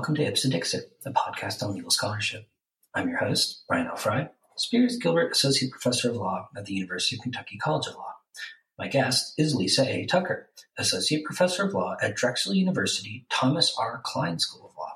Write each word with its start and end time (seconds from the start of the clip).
welcome 0.00 0.14
to 0.14 0.24
Ipse 0.24 0.44
Dixit, 0.44 0.90
a 1.04 1.10
podcast 1.10 1.62
on 1.62 1.74
legal 1.74 1.90
scholarship. 1.90 2.48
I'm 2.94 3.10
your 3.10 3.18
host, 3.18 3.64
Brian 3.68 3.86
L. 3.86 3.96
Frye, 3.96 4.30
Spears 4.56 4.96
Gilbert 4.96 5.32
Associate 5.32 5.70
Professor 5.70 6.08
of 6.08 6.16
Law 6.16 6.48
at 6.56 6.64
the 6.64 6.72
University 6.72 7.16
of 7.16 7.22
Kentucky 7.22 7.58
College 7.58 7.86
of 7.86 7.96
Law. 7.96 8.14
My 8.78 8.88
guest 8.88 9.34
is 9.36 9.54
Lisa 9.54 9.86
A. 9.86 10.06
Tucker, 10.06 10.48
Associate 10.78 11.22
Professor 11.22 11.66
of 11.66 11.74
Law 11.74 11.96
at 12.00 12.16
Drexel 12.16 12.54
University 12.54 13.26
Thomas 13.30 13.76
R. 13.78 14.00
Kline 14.02 14.38
School 14.38 14.70
of 14.70 14.76
Law. 14.78 14.94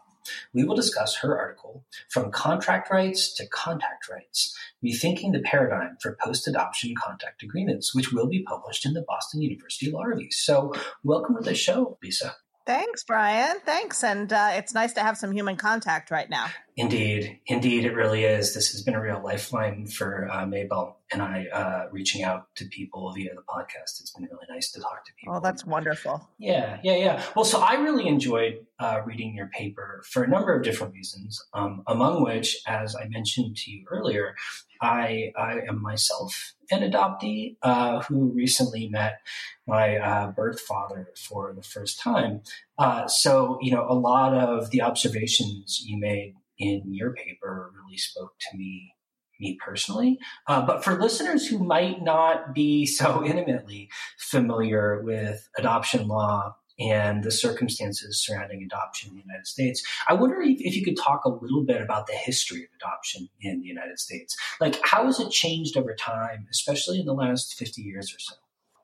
We 0.55 0.65
will 0.65 0.75
discuss 0.75 1.17
her 1.17 1.39
article, 1.39 1.85
From 2.09 2.31
Contract 2.31 2.91
Rights 2.91 3.35
to 3.35 3.47
Contact 3.47 4.09
Rights 4.09 4.59
Rethinking 4.83 5.33
the 5.33 5.43
Paradigm 5.45 5.99
for 6.01 6.17
Post 6.25 6.49
Adoption 6.49 6.95
Contact 6.97 7.43
Agreements, 7.43 7.95
which 7.95 8.11
will 8.11 8.27
be 8.27 8.43
published 8.43 8.87
in 8.87 8.95
the 8.95 9.05
Boston 9.07 9.43
University 9.43 9.91
Law 9.91 10.05
Review. 10.05 10.31
So, 10.31 10.73
welcome 11.03 11.37
to 11.37 11.43
the 11.43 11.55
show, 11.55 11.99
Lisa. 12.03 12.37
Thanks, 12.67 13.05
Brian. 13.05 13.57
Thanks. 13.67 14.03
And 14.03 14.33
uh, 14.33 14.51
it's 14.55 14.73
nice 14.73 14.95
to 14.95 15.01
have 15.01 15.19
some 15.19 15.33
human 15.33 15.57
contact 15.57 16.11
right 16.11 16.31
now. 16.31 16.47
Indeed. 16.77 17.39
Indeed, 17.47 17.85
it 17.85 17.95
really 17.95 18.25
is. 18.25 18.53
This 18.53 18.73
has 18.73 18.83
been 18.83 18.95
a 18.95 19.01
real 19.01 19.23
lifeline 19.23 19.87
for 19.87 20.29
uh, 20.29 20.45
Mabel 20.45 20.99
and 21.13 21.23
I 21.23 21.47
uh, 21.53 21.87
reaching 21.93 22.25
out 22.25 22.49
to 22.57 22.65
people 22.65 23.13
via 23.13 23.33
the 23.33 23.43
podcast. 23.43 24.01
It's 24.01 24.11
been 24.11 24.25
really 24.25 24.47
nice 24.49 24.73
to 24.73 24.81
talk 24.81 25.05
to 25.05 25.13
people. 25.15 25.37
Oh, 25.37 25.41
that's 25.41 25.65
wonderful. 25.65 26.29
Yeah, 26.39 26.81
yeah, 26.83 26.97
yeah. 26.97 27.23
Well, 27.37 27.45
so 27.45 27.61
I 27.61 27.75
really 27.75 28.09
enjoyed 28.09 28.67
uh, 28.81 29.03
reading 29.07 29.37
your 29.37 29.47
paper 29.47 30.03
for 30.11 30.25
a 30.25 30.29
number 30.29 30.53
of 30.53 30.65
different 30.65 30.95
reasons, 30.95 31.41
um, 31.55 31.85
among 31.87 32.25
which, 32.25 32.61
as 32.67 32.97
I 32.97 33.07
mentioned 33.07 33.57
to 33.59 33.71
you 33.71 33.85
earlier, 33.89 34.35
I, 34.81 35.33
I 35.39 35.61
am 35.69 35.81
myself 35.81 36.55
an 36.73 36.81
adoptee 36.91 37.57
uh, 37.63 38.03
who 38.03 38.33
recently 38.33 38.89
met 38.89 39.21
my 39.69 39.97
uh, 39.97 40.33
birth 40.33 40.61
father 40.61 41.09
for 41.17 41.53
the 41.55 41.63
first 41.63 42.01
time. 42.01 42.41
Uh, 42.79 43.07
so, 43.07 43.59
you 43.63 43.71
know, 43.71 43.87
a 43.89 43.95
lot 43.95 44.35
of 44.35 44.71
the 44.71 44.83
observations 44.83 45.81
you 45.87 45.99
made 45.99 46.35
in 46.59 46.83
your 46.93 47.13
paper 47.13 47.73
really 47.75 47.99
spoke 47.99 48.35
to 48.51 48.57
me 48.57 48.95
me 49.41 49.59
personally. 49.65 50.19
Uh, 50.47 50.65
but 50.65 50.85
for 50.85 50.99
listeners 50.99 51.47
who 51.47 51.59
might 51.59 52.03
not 52.03 52.55
be 52.55 52.87
so 53.01 53.25
intimately 53.25 53.91
familiar 54.19 55.03
with 55.03 55.49
adoption 55.59 56.07
law 56.07 56.55
and 56.79 57.23
the 57.23 57.31
circumstances 57.31 58.21
surrounding 58.21 58.63
adoption 58.65 59.11
in 59.11 59.17
the 59.17 59.23
United 59.23 59.47
States. 59.47 59.83
I 60.09 60.15
wonder 60.15 60.41
if, 60.43 60.61
if, 60.61 60.75
you 60.75 60.85
could 60.85 60.97
talk 60.97 61.25
a 61.25 61.29
little 61.29 61.63
bit 61.63 61.81
about 61.81 62.09
the 62.09 62.15
history 62.15 62.65
of 62.65 62.71
adoption 62.81 63.29
in 63.41 63.61
the 63.61 63.67
United 63.67 64.01
States. 64.01 64.37
Like, 64.61 64.81
how 64.83 65.05
has 65.05 65.21
it 65.21 65.31
changed 65.31 65.77
over 65.77 65.95
time, 65.95 66.49
especially 66.51 66.99
in 66.99 67.07
the 67.07 67.15
last 67.15 67.55
50 67.55 67.81
years 67.81 68.13
or 68.13 68.19
so? 68.19 68.35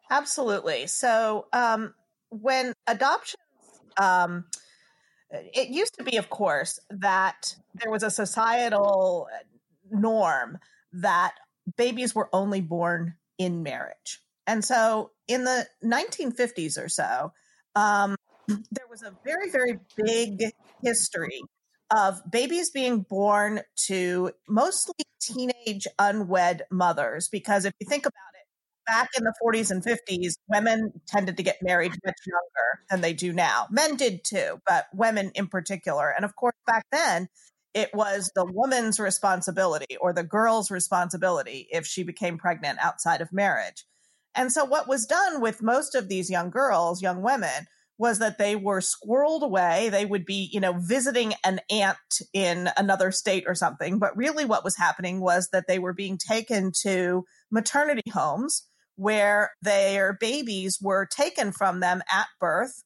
Absolutely. 0.09 0.87
So, 0.87 1.47
um, 1.53 1.95
when 2.31 2.75
adoption, 2.87 3.41
um, 3.97 4.45
it 5.31 5.69
used 5.69 5.97
to 5.99 6.05
be, 6.05 6.17
of 6.17 6.31
course, 6.31 6.79
that 6.91 7.55
there 7.75 7.91
was 7.91 8.03
a 8.03 8.11
societal 8.11 9.29
norm 9.91 10.59
that 10.93 11.35
babies 11.77 12.15
were 12.15 12.29
only 12.33 12.61
born 12.61 13.15
in 13.39 13.63
marriage. 13.63 14.21
And 14.47 14.65
so 14.65 15.13
in 15.29 15.45
the 15.45 15.67
1950s 15.85 16.83
or 16.83 16.89
so, 16.89 17.33
um, 17.77 18.17
there 18.49 18.87
was 18.91 19.03
a 19.03 19.15
very, 19.25 19.51
very 19.51 19.79
big 19.97 20.51
history 20.83 21.41
of 21.91 22.21
babies 22.31 22.71
being 22.71 23.01
born 23.03 23.61
to 23.87 24.33
mostly 24.49 24.95
teenage 25.21 25.87
unwed 25.99 26.63
mothers. 26.71 27.29
Because 27.29 27.65
if 27.65 27.73
you 27.81 27.87
think 27.87 28.07
about 28.07 28.15
it, 28.35 28.40
back 28.91 29.11
in 29.17 29.23
the 29.23 29.35
40s 29.43 29.71
and 29.71 29.85
50s, 29.85 30.35
women 30.49 30.93
tended 31.07 31.37
to 31.37 31.43
get 31.43 31.59
married 31.63 31.93
much 32.05 32.17
younger 32.27 32.85
than 32.91 33.01
they 33.01 33.13
do 33.13 33.33
now. 33.33 33.67
Men 33.71 33.95
did 33.97 34.25
too, 34.25 34.61
but 34.67 34.87
women 34.93 35.31
in 35.35 35.47
particular. 35.47 36.11
And 36.11 36.25
of 36.25 36.35
course, 36.35 36.57
back 36.67 36.85
then, 36.91 37.29
it 37.73 37.95
was 37.95 38.33
the 38.35 38.45
woman's 38.45 38.99
responsibility 38.99 39.97
or 40.01 40.13
the 40.13 40.25
girl's 40.25 40.73
responsibility 40.73 41.69
if 41.71 41.87
she 41.87 42.03
became 42.03 42.37
pregnant 42.37 42.81
outside 42.83 43.21
of 43.21 43.33
marriage. 43.33 43.85
And 44.35 44.53
so, 44.53 44.65
what 44.65 44.89
was 44.89 45.07
done 45.07 45.41
with 45.41 45.63
most 45.63 45.95
of 45.95 46.09
these 46.09 46.31
young 46.31 46.51
girls, 46.51 47.01
young 47.01 47.23
women, 47.23 47.67
was 47.97 48.19
that 48.19 48.39
they 48.39 48.57
were 48.57 48.81
squirreled 48.81 49.43
away. 49.43 49.89
They 49.91 50.07
would 50.07 50.25
be, 50.25 50.49
you 50.53 50.59
know, 50.59 50.75
visiting 50.79 51.35
an 51.45 51.61
aunt 51.71 51.99
in 52.33 52.71
another 52.77 53.13
state 53.13 53.45
or 53.47 53.55
something. 53.55 53.99
But 53.99 54.17
really, 54.17 54.45
what 54.45 54.65
was 54.65 54.77
happening 54.77 55.21
was 55.21 55.49
that 55.53 55.67
they 55.69 55.79
were 55.79 55.93
being 55.93 56.19
taken 56.19 56.73
to 56.83 57.25
maternity 57.53 58.11
homes 58.11 58.67
where 59.01 59.53
their 59.63 60.13
babies 60.21 60.79
were 60.79 61.07
taken 61.07 61.53
from 61.53 61.81
them 61.81 62.03
at 62.13 62.27
birth. 62.39 62.83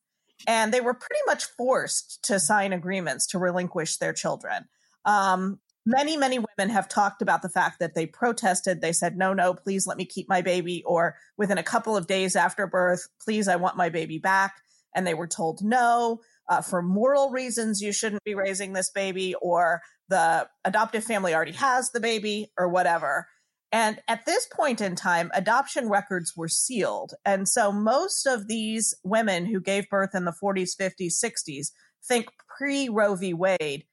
And 0.46 0.72
they 0.72 0.80
were 0.80 0.94
pretty 0.94 1.22
much 1.26 1.44
forced 1.44 2.22
to 2.24 2.38
sign 2.38 2.72
agreements 2.72 3.26
to 3.28 3.38
relinquish 3.40 3.96
their 3.96 4.12
children. 4.12 4.66
Um, 5.04 5.58
many, 5.84 6.16
many 6.16 6.38
women 6.38 6.72
have 6.72 6.88
talked 6.88 7.20
about 7.20 7.42
the 7.42 7.48
fact 7.48 7.80
that 7.80 7.96
they 7.96 8.06
protested. 8.06 8.80
They 8.80 8.92
said, 8.92 9.16
no, 9.16 9.32
no, 9.32 9.54
please 9.54 9.88
let 9.88 9.96
me 9.96 10.04
keep 10.04 10.28
my 10.28 10.40
baby. 10.40 10.84
Or 10.86 11.16
within 11.36 11.58
a 11.58 11.64
couple 11.64 11.96
of 11.96 12.06
days 12.06 12.36
after 12.36 12.68
birth, 12.68 13.08
please, 13.24 13.48
I 13.48 13.56
want 13.56 13.76
my 13.76 13.88
baby 13.88 14.18
back. 14.18 14.54
And 14.94 15.04
they 15.04 15.14
were 15.14 15.26
told, 15.26 15.64
no, 15.64 16.20
uh, 16.48 16.60
for 16.60 16.80
moral 16.80 17.30
reasons, 17.30 17.80
you 17.80 17.92
shouldn't 17.92 18.22
be 18.22 18.36
raising 18.36 18.72
this 18.72 18.90
baby, 18.90 19.34
or 19.42 19.80
the 20.08 20.46
adoptive 20.64 21.02
family 21.02 21.34
already 21.34 21.52
has 21.52 21.90
the 21.90 21.98
baby, 21.98 22.52
or 22.56 22.68
whatever. 22.68 23.26
And 23.74 24.00
at 24.06 24.24
this 24.24 24.46
point 24.46 24.80
in 24.80 24.94
time, 24.94 25.32
adoption 25.34 25.88
records 25.88 26.34
were 26.36 26.46
sealed. 26.46 27.12
And 27.24 27.48
so 27.48 27.72
most 27.72 28.24
of 28.24 28.46
these 28.46 28.94
women 29.02 29.46
who 29.46 29.60
gave 29.60 29.90
birth 29.90 30.14
in 30.14 30.24
the 30.24 30.34
40s, 30.40 30.76
50s, 30.80 31.14
60s, 31.20 31.72
think 32.06 32.28
pre 32.56 32.88
Roe 32.88 33.16
v. 33.16 33.34
Wade, 33.34 33.84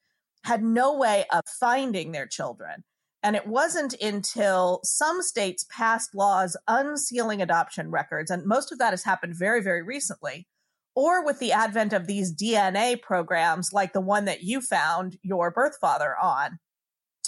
had 0.44 0.62
no 0.62 0.96
way 0.96 1.26
of 1.34 1.42
finding 1.48 2.12
their 2.12 2.28
children. 2.28 2.84
And 3.24 3.36
it 3.36 3.48
wasn't 3.48 3.96
until 4.00 4.82
some 4.84 5.24
states 5.24 5.66
passed 5.76 6.14
laws 6.14 6.56
unsealing 6.68 7.42
adoption 7.42 7.90
records, 7.90 8.30
and 8.30 8.46
most 8.46 8.72
of 8.72 8.78
that 8.78 8.92
has 8.92 9.04
happened 9.04 9.34
very, 9.36 9.64
very 9.64 9.82
recently, 9.82 10.48
or 10.94 11.26
with 11.26 11.40
the 11.40 11.54
advent 11.54 11.92
of 11.92 12.06
these 12.06 12.32
DNA 12.32 13.02
programs 13.02 13.74
like 13.74 13.94
the 13.94 14.00
one 14.02 14.26
that 14.26 14.44
you 14.44 14.62
found 14.62 15.18
your 15.24 15.50
birth 15.50 15.78
father 15.82 16.16
on. 16.22 16.60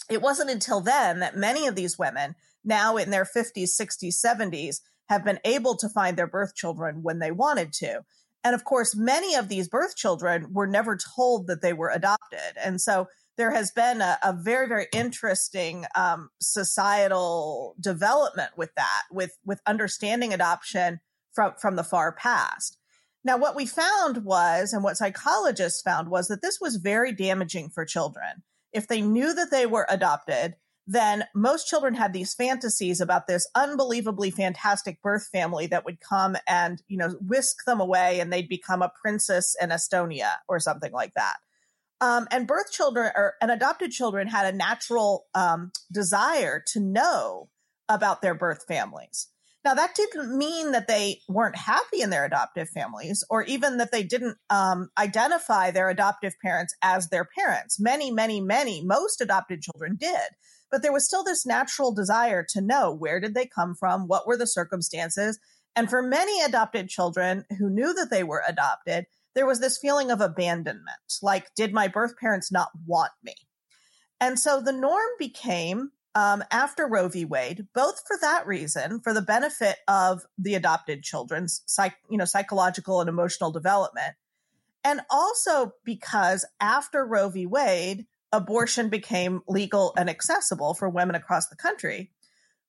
It 0.09 0.22
wasn't 0.22 0.50
until 0.50 0.81
then 0.81 1.19
that 1.19 1.38
many 1.38 1.68
of 1.68 1.75
these 1.75 1.97
women, 1.97 2.36
now 2.64 2.97
in 2.97 3.09
their 3.09 3.25
50s, 3.25 3.80
60s, 3.80 4.24
70s, 4.24 4.81
have 5.09 5.24
been 5.24 5.40
able 5.44 5.75
to 5.78 5.90
find 5.90 6.18
their 6.18 6.28
birth 6.28 6.56
children 6.56 7.03
when 7.03 7.19
they 7.19 7.31
wanted 7.31 7.74
to. 7.74 8.02
And 8.44 8.56
of 8.56 8.66
course, 8.66 8.96
many 8.96 9.36
of 9.36 9.47
these 9.47 9.69
birth 9.69 9.96
children 9.96 10.47
were 10.52 10.68
never 10.68 10.97
told 10.97 11.47
that 11.47 11.62
they 11.62 11.74
were 11.74 11.90
adopted. 11.90 12.58
And 12.62 12.81
so 12.81 13.08
there 13.38 13.52
has 13.52 13.72
been 13.72 14.02
a, 14.02 14.18
a 14.24 14.34
very, 14.34 14.68
very 14.68 14.88
interesting 14.94 15.86
um, 15.96 16.30
societal 16.42 17.75
development 17.80 18.52
with 18.58 18.74
that, 18.75 19.03
with, 19.12 19.38
with 19.46 19.62
understanding 19.66 20.34
adoption 20.34 21.00
from, 21.34 21.53
from 21.59 21.75
the 21.75 21.84
far 21.84 22.12
past. 22.12 22.78
Now, 23.24 23.38
what 23.38 23.56
we 23.56 23.66
found 23.66 24.25
was, 24.25 24.74
and 24.74 24.84
what 24.84 24.97
psychologists 24.97 25.81
found 25.81 26.09
was 26.09 26.28
that 26.28 26.42
this 26.42 26.59
was 26.59 26.75
very 26.75 27.13
damaging 27.13 27.69
for 27.69 27.86
children. 27.86 28.44
If 28.73 28.88
they 28.88 29.01
knew 29.01 29.34
that 29.34 29.51
they 29.51 29.66
were 29.66 29.85
adopted, 29.89 30.56
then 30.85 31.23
most 31.34 31.67
children 31.67 31.94
had 31.94 32.11
these 32.11 32.34
fantasies 32.34 33.00
about 33.00 33.28
this 33.28 33.47
unbelievably 33.56 34.31
fantastic 34.31 35.01
birth 35.01 35.28
family 35.31 35.67
that 35.67 35.85
would 35.85 36.00
come 36.01 36.35
and, 36.47 36.81
you 36.88 36.97
know, 36.97 37.09
whisk 37.22 37.63
them 37.66 37.79
away 37.79 38.19
and 38.19 38.33
they'd 38.33 38.50
become 38.50 38.81
a 38.81 38.91
princess 39.01 39.56
in 39.62 39.69
Estonia 39.69 40.31
or 40.50 40.59
something 40.59 40.91
like 40.91 41.13
that. 41.13 41.35
Um, 42.01 42.28
and 42.31 42.47
birth 42.47 42.69
children 42.72 43.12
or 43.15 43.36
and 43.42 43.50
adopted 43.50 43.92
children 43.92 44.27
had 44.27 44.53
a 44.53 44.57
natural 44.57 45.27
um, 45.33 45.71
desire 45.89 46.62
to 46.68 46.81
know 46.81 47.50
about 47.88 48.21
their 48.21 48.36
birth 48.36 48.65
families. 48.68 49.27
Now, 49.65 49.74
that 49.75 49.95
didn't 49.95 50.38
mean 50.38 50.71
that 50.74 50.88
they 50.88 51.21
weren't 51.30 51.56
happy 51.56 52.01
in 52.01 52.10
their 52.10 52.25
adoptive 52.25 52.69
families 52.69 53.24
or 53.30 53.44
even 53.44 53.77
that 53.77 53.92
they 53.92 54.04
didn't 54.04 54.38
um, 54.50 54.89
identify 54.98 55.71
their 55.71 55.89
adoptive 55.89 56.33
parents 56.42 56.75
as 56.81 57.10
their 57.10 57.25
parents. 57.38 57.80
Many, 57.80 58.12
many, 58.12 58.42
many, 58.42 58.83
most 58.83 59.21
adopted 59.21 59.62
children 59.62 59.95
did. 59.98 60.19
But 60.69 60.81
there 60.81 60.92
was 60.92 61.06
still 61.06 61.24
this 61.24 61.45
natural 61.45 61.94
desire 61.94 62.45
to 62.50 62.62
know 62.62 62.92
where 62.92 63.19
did 63.21 63.36
they 63.36 63.45
come 63.45 63.75
from 63.75 64.07
what 64.07 64.27
were 64.27 64.38
the 64.38 64.48
circumstances? 64.48 65.39
And 65.75 65.89
for 65.89 66.01
many 66.01 66.42
adopted 66.42 66.89
children 66.89 67.45
who 67.57 67.69
knew 67.69 67.94
that 67.94 68.10
they 68.12 68.24
were 68.24 68.44
adopted 68.48 69.06
there 69.36 69.45
was 69.45 69.60
this 69.60 69.77
feeling 69.77 70.12
of 70.12 70.21
abandonment 70.21 71.19
like 71.21 71.54
did 71.56 71.74
my 71.74 71.88
birth 71.88 72.18
parents 72.18 72.51
not 72.51 72.69
want 72.86 73.12
me? 73.24 73.33
And 74.19 74.39
so 74.39 74.62
the 74.62 74.71
norm 74.71 75.10
became 75.19 75.92
um, 76.15 76.44
after 76.51 76.88
roe 76.88 77.07
v 77.07 77.25
wade 77.25 77.68
both 77.74 78.01
for 78.07 78.18
that 78.21 78.45
reason 78.45 79.00
for 79.01 79.13
the 79.13 79.21
benefit 79.21 79.77
of 79.88 80.21
the 80.38 80.56
adopted 80.56 81.04
children's 81.04 81.62
psych, 81.65 81.95
you 82.10 82.18
know 82.18 82.25
psychological 82.25 83.00
and 83.00 83.10
emotional 83.10 83.51
development 83.51 84.13
and 84.83 85.01
also 85.10 85.74
because 85.86 86.45
after 86.60 87.06
roe 87.06 87.30
v 87.30 87.45
wade 87.45 88.06
abortion 88.33 88.89
became 88.89 89.42
legal 89.48 89.94
and 89.95 90.10
accessible 90.10 90.74
for 90.74 90.89
women 90.89 91.15
across 91.15 91.48
the 91.48 91.56
country, 91.56 92.12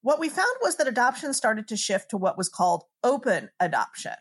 what 0.02 0.20
we 0.20 0.29
found 0.29 0.55
was 0.61 0.76
that 0.76 0.87
adoption 0.87 1.32
started 1.32 1.67
to 1.67 1.76
shift 1.76 2.11
to 2.11 2.19
what 2.19 2.37
was 2.37 2.50
called 2.50 2.85
open 3.02 3.49
adoption. 3.58 4.12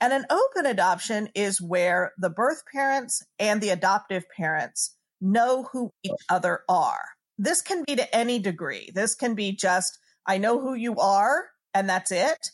And 0.00 0.12
an 0.12 0.24
open 0.30 0.66
adoption 0.66 1.28
is 1.34 1.60
where 1.60 2.12
the 2.16 2.30
birth 2.30 2.62
parents 2.72 3.22
and 3.38 3.60
the 3.60 3.70
adoptive 3.70 4.24
parents 4.34 4.96
know 5.20 5.68
who 5.72 5.90
each 6.04 6.12
other 6.30 6.60
are. 6.68 7.13
This 7.38 7.62
can 7.62 7.84
be 7.86 7.96
to 7.96 8.14
any 8.14 8.38
degree. 8.38 8.90
This 8.94 9.14
can 9.14 9.34
be 9.34 9.52
just, 9.52 9.98
I 10.26 10.38
know 10.38 10.60
who 10.60 10.74
you 10.74 10.96
are, 10.96 11.46
and 11.72 11.88
that's 11.88 12.12
it, 12.12 12.50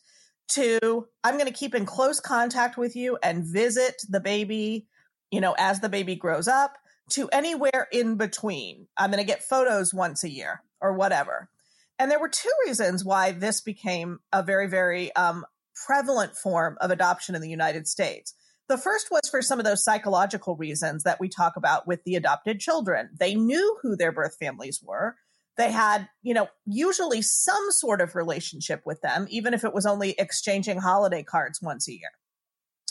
to 0.53 1.07
I'm 1.23 1.35
going 1.35 1.47
to 1.47 1.53
keep 1.53 1.75
in 1.75 1.87
close 1.87 2.21
contact 2.21 2.77
with 2.77 2.97
you 2.97 3.19
and 3.23 3.45
visit 3.45 4.03
the 4.09 4.21
baby, 4.21 4.87
you 5.31 5.41
know, 5.41 5.55
as 5.59 5.81
the 5.81 5.89
baby 5.89 6.17
grows 6.17 6.49
up, 6.49 6.77
to 7.11 7.29
anywhere 7.31 7.89
in 7.93 8.17
between. 8.17 8.87
I'm 8.97 9.11
going 9.11 9.23
to 9.23 9.27
get 9.27 9.43
photos 9.43 9.93
once 9.93 10.25
a 10.25 10.31
year 10.31 10.63
or 10.81 10.95
whatever. 10.95 11.51
And 11.99 12.11
there 12.11 12.21
were 12.21 12.29
two 12.29 12.51
reasons 12.67 13.05
why 13.05 13.33
this 13.33 13.61
became 13.61 14.21
a 14.33 14.43
very, 14.43 14.69
very 14.69 15.15
um, 15.17 15.45
prevalent 15.87 16.37
form 16.37 16.79
of 16.81 16.91
adoption 16.91 17.35
in 17.35 17.43
the 17.43 17.51
United 17.51 17.87
States. 17.87 18.35
The 18.71 18.79
first 18.79 19.11
was 19.11 19.29
for 19.29 19.43
some 19.43 19.59
of 19.59 19.65
those 19.65 19.83
psychological 19.83 20.55
reasons 20.55 21.03
that 21.03 21.19
we 21.19 21.29
talk 21.29 21.57
about 21.57 21.89
with 21.89 22.05
the 22.05 22.15
adopted 22.15 22.61
children. 22.61 23.11
They 23.19 23.35
knew 23.35 23.77
who 23.83 23.97
their 23.97 24.13
birth 24.13 24.37
families 24.39 24.81
were. 24.81 25.17
They 25.57 25.73
had, 25.73 26.09
you 26.23 26.35
know, 26.35 26.47
usually 26.67 27.21
some 27.21 27.73
sort 27.73 28.01
of 28.01 28.15
relationship 28.15 28.83
with 28.87 29.01
them, 29.01 29.27
even 29.29 29.55
if 29.55 29.65
it 29.65 29.75
was 29.75 29.87
only 29.87 30.15
exchanging 30.17 30.79
holiday 30.79 31.25
cards 31.25 31.61
once 31.61 31.89
a 31.89 31.95
year. 31.95 32.13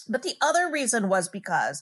But 0.09 0.23
the 0.23 0.33
other 0.41 0.69
reason 0.69 1.07
was 1.07 1.29
because 1.29 1.81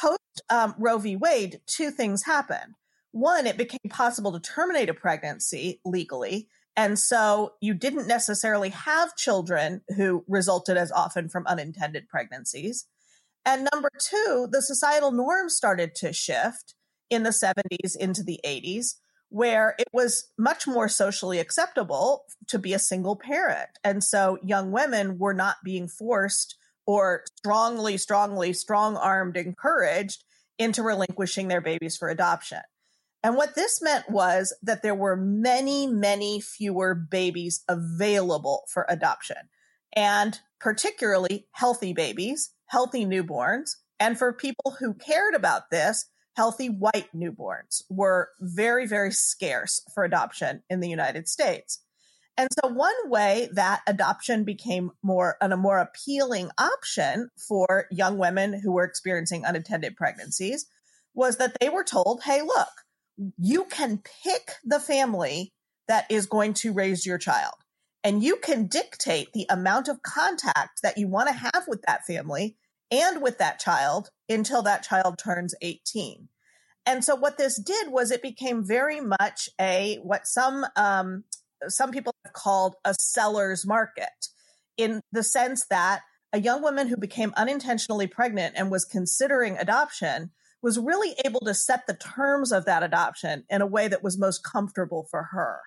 post 0.00 0.20
um, 0.48 0.76
Roe 0.78 0.98
v. 0.98 1.16
Wade, 1.16 1.60
two 1.66 1.90
things 1.90 2.22
happened 2.22 2.74
one, 3.10 3.48
it 3.48 3.56
became 3.56 3.90
possible 3.90 4.30
to 4.32 4.40
terminate 4.40 4.88
a 4.88 4.94
pregnancy 4.94 5.80
legally. 5.84 6.46
And 6.76 6.96
so 6.96 7.54
you 7.60 7.74
didn't 7.74 8.06
necessarily 8.06 8.68
have 8.68 9.16
children 9.16 9.80
who 9.96 10.24
resulted 10.28 10.76
as 10.76 10.92
often 10.92 11.28
from 11.28 11.46
unintended 11.48 12.08
pregnancies. 12.08 12.86
And 13.46 13.68
number 13.72 13.88
two, 13.98 14.48
the 14.50 14.60
societal 14.60 15.12
norms 15.12 15.54
started 15.54 15.94
to 15.96 16.12
shift 16.12 16.74
in 17.08 17.22
the 17.22 17.30
70s 17.30 17.96
into 17.96 18.24
the 18.24 18.40
80s, 18.44 18.96
where 19.28 19.76
it 19.78 19.86
was 19.92 20.32
much 20.36 20.66
more 20.66 20.88
socially 20.88 21.38
acceptable 21.38 22.24
to 22.48 22.58
be 22.58 22.74
a 22.74 22.78
single 22.80 23.14
parent. 23.14 23.68
And 23.84 24.02
so 24.02 24.38
young 24.42 24.72
women 24.72 25.18
were 25.18 25.32
not 25.32 25.56
being 25.64 25.86
forced 25.86 26.56
or 26.86 27.22
strongly, 27.38 27.96
strongly, 27.98 28.52
strong 28.52 28.96
armed 28.96 29.36
encouraged 29.36 30.24
into 30.58 30.82
relinquishing 30.82 31.46
their 31.46 31.60
babies 31.60 31.96
for 31.96 32.08
adoption. 32.08 32.60
And 33.22 33.36
what 33.36 33.54
this 33.54 33.80
meant 33.82 34.10
was 34.10 34.54
that 34.62 34.82
there 34.82 34.94
were 34.94 35.16
many, 35.16 35.86
many 35.86 36.40
fewer 36.40 36.94
babies 36.94 37.62
available 37.68 38.64
for 38.72 38.86
adoption, 38.88 39.48
and 39.94 40.38
particularly 40.60 41.46
healthy 41.52 41.92
babies, 41.92 42.50
healthy 42.66 43.04
newborns. 43.04 43.70
And 43.98 44.18
for 44.18 44.32
people 44.32 44.76
who 44.78 44.94
cared 44.94 45.34
about 45.34 45.70
this, 45.70 46.06
healthy 46.36 46.68
white 46.68 47.08
newborns 47.14 47.82
were 47.88 48.28
very, 48.40 48.86
very 48.86 49.10
scarce 49.10 49.82
for 49.94 50.04
adoption 50.04 50.62
in 50.68 50.80
the 50.80 50.88
United 50.88 51.28
States. 51.28 51.80
And 52.36 52.48
so 52.52 52.68
one 52.68 52.94
way 53.06 53.48
that 53.52 53.80
adoption 53.86 54.44
became 54.44 54.90
more 55.02 55.36
a 55.40 55.56
more 55.56 55.78
appealing 55.78 56.50
option 56.58 57.30
for 57.48 57.86
young 57.90 58.18
women 58.18 58.60
who 58.62 58.72
were 58.72 58.84
experiencing 58.84 59.46
unintended 59.46 59.96
pregnancies 59.96 60.66
was 61.14 61.38
that 61.38 61.56
they 61.60 61.70
were 61.70 61.84
told, 61.84 62.22
hey, 62.22 62.42
look, 62.42 62.68
you 63.38 63.64
can 63.64 64.02
pick 64.22 64.52
the 64.64 64.78
family 64.78 65.54
that 65.88 66.04
is 66.10 66.26
going 66.26 66.52
to 66.52 66.74
raise 66.74 67.06
your 67.06 67.16
child. 67.16 67.54
And 68.04 68.22
you 68.22 68.36
can 68.36 68.66
dictate 68.66 69.32
the 69.32 69.46
amount 69.50 69.88
of 69.88 70.02
contact 70.02 70.82
that 70.82 70.96
you 70.96 71.08
want 71.08 71.28
to 71.28 71.34
have 71.34 71.64
with 71.66 71.82
that 71.82 72.04
family 72.06 72.56
and 72.90 73.20
with 73.20 73.38
that 73.38 73.58
child 73.58 74.10
until 74.28 74.62
that 74.62 74.82
child 74.82 75.18
turns 75.18 75.54
18. 75.60 76.28
And 76.86 77.04
so 77.04 77.16
what 77.16 77.36
this 77.36 77.56
did 77.56 77.90
was 77.90 78.10
it 78.10 78.22
became 78.22 78.64
very 78.64 79.00
much 79.00 79.48
a 79.60 79.98
what 80.02 80.26
some 80.26 80.64
um, 80.76 81.24
some 81.68 81.90
people 81.90 82.14
have 82.24 82.32
called 82.32 82.76
a 82.84 82.94
seller's 82.94 83.66
market 83.66 84.28
in 84.76 85.00
the 85.10 85.22
sense 85.22 85.66
that 85.66 86.02
a 86.32 86.40
young 86.40 86.62
woman 86.62 86.86
who 86.86 86.96
became 86.96 87.32
unintentionally 87.36 88.06
pregnant 88.06 88.54
and 88.56 88.70
was 88.70 88.84
considering 88.84 89.56
adoption 89.56 90.30
was 90.62 90.78
really 90.78 91.14
able 91.24 91.40
to 91.40 91.54
set 91.54 91.86
the 91.86 91.94
terms 91.94 92.52
of 92.52 92.64
that 92.66 92.82
adoption 92.82 93.44
in 93.48 93.62
a 93.62 93.66
way 93.66 93.88
that 93.88 94.02
was 94.02 94.18
most 94.18 94.44
comfortable 94.44 95.06
for 95.10 95.28
her. 95.32 95.60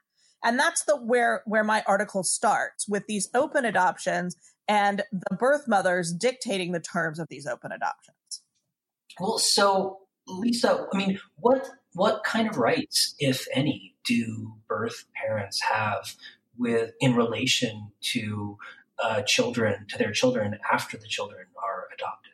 And 0.44 0.58
that's 0.58 0.84
the 0.84 0.96
where 0.96 1.44
where 1.46 1.64
my 1.64 1.84
article 1.86 2.24
starts 2.24 2.88
with 2.88 3.08
these 3.08 3.30
open 3.34 3.66
adoptions 3.66 4.36
and 4.68 5.04
the 5.12 5.36
birth 5.36 5.68
mothers 5.68 6.14
dictating 6.14 6.72
the 6.72 6.80
terms 6.80 7.20
of 7.20 7.28
these 7.28 7.46
open 7.46 7.72
adoptions. 7.72 8.16
Well, 9.20 9.38
so 9.38 10.00
Lisa, 10.28 10.88
I 10.94 10.98
mean, 10.98 11.20
what 11.38 11.70
what 11.94 12.24
kind 12.24 12.48
of 12.48 12.58
rights, 12.58 13.16
if 13.20 13.48
any, 13.54 13.96
do 14.06 14.54
birth 14.68 15.06
parents 15.16 15.62
have 15.62 16.16
with 16.58 16.92
in 17.00 17.16
relation 17.16 17.92
to 18.02 18.58
uh, 19.04 19.22
children 19.24 19.86
to 19.90 19.98
their 19.98 20.12
children 20.12 20.58
after 20.72 20.98
the 20.98 21.08
children 21.08 21.46
are 21.62 21.88
adopted? 21.94 22.34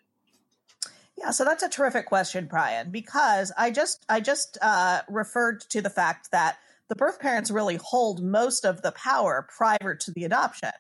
Yeah, 1.18 1.32
so 1.32 1.46
that's 1.46 1.64
a 1.64 1.70
terrific 1.70 2.08
question, 2.08 2.46
Brian, 2.46 2.92
because 2.92 3.52
I 3.58 3.72
just 3.72 4.06
I 4.10 4.20
just 4.20 4.58
uh, 4.62 5.02
referred 5.10 5.62
to 5.70 5.82
the 5.82 5.90
fact 5.90 6.32
that 6.32 6.58
the 6.90 6.96
birth 6.96 7.20
parents 7.20 7.52
really 7.52 7.80
hold 7.84 8.24
most 8.24 8.66
of 8.66 8.82
the 8.82 8.92
power 8.92 9.48
prior 9.58 9.96
to 9.96 10.12
the 10.12 10.24
adoption. 10.24 10.72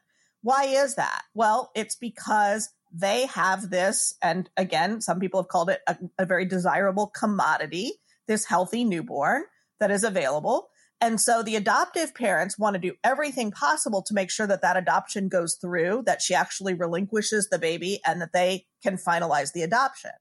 Why 0.42 0.66
is 0.66 0.96
that? 0.96 1.24
Well, 1.34 1.72
it's 1.76 1.96
because 1.96 2.70
they 2.94 3.26
have 3.28 3.70
this, 3.70 4.14
and 4.22 4.50
again, 4.56 5.02
some 5.02 5.20
people 5.20 5.42
have 5.42 5.50
called 5.50 5.70
it 5.70 5.82
a, 5.88 5.98
a 6.20 6.26
very 6.26 6.46
desirable 6.46 7.08
commodity, 7.08 7.94
this 8.28 8.46
healthy 8.46 8.84
newborn 8.84 9.44
that 9.80 9.92
is 9.92 10.04
available. 10.04 10.70
And 11.02 11.20
so 11.20 11.44
the 11.44 11.58
adoptive 11.58 12.16
parents 12.16 12.58
want 12.58 12.76
to 12.76 12.80
do 12.80 12.94
everything 13.04 13.52
possible 13.52 14.02
to 14.04 14.14
make 14.14 14.32
sure 14.32 14.48
that 14.48 14.62
that 14.62 14.78
adoption 14.78 15.28
goes 15.28 15.58
through, 15.60 16.04
that 16.06 16.22
she 16.22 16.34
actually 16.34 16.74
relinquishes 16.74 17.50
the 17.50 17.60
baby, 17.60 18.00
and 18.06 18.22
that 18.22 18.32
they 18.32 18.66
can 18.82 18.98
finalize 18.98 19.52
the 19.52 19.64
adoption. 19.64 20.12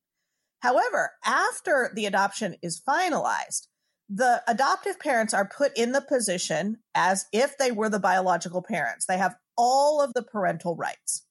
However, 0.60 1.12
after 1.24 1.92
the 1.94 2.06
adoption 2.06 2.56
is 2.62 2.82
finalized, 2.86 3.68
the 4.08 4.42
adoptive 4.46 4.98
parents 5.00 5.32
are 5.32 5.48
put 5.48 5.72
in 5.76 5.92
the 5.92 6.00
position 6.00 6.78
as 6.94 7.26
if 7.32 7.56
they 7.58 7.72
were 7.72 7.88
the 7.88 7.98
biological 7.98 8.62
parents. 8.62 9.06
They 9.06 9.18
have 9.18 9.36
all 9.56 10.02
of 10.02 10.12
the 10.14 10.22
parental 10.22 10.76
rights. 10.76 11.26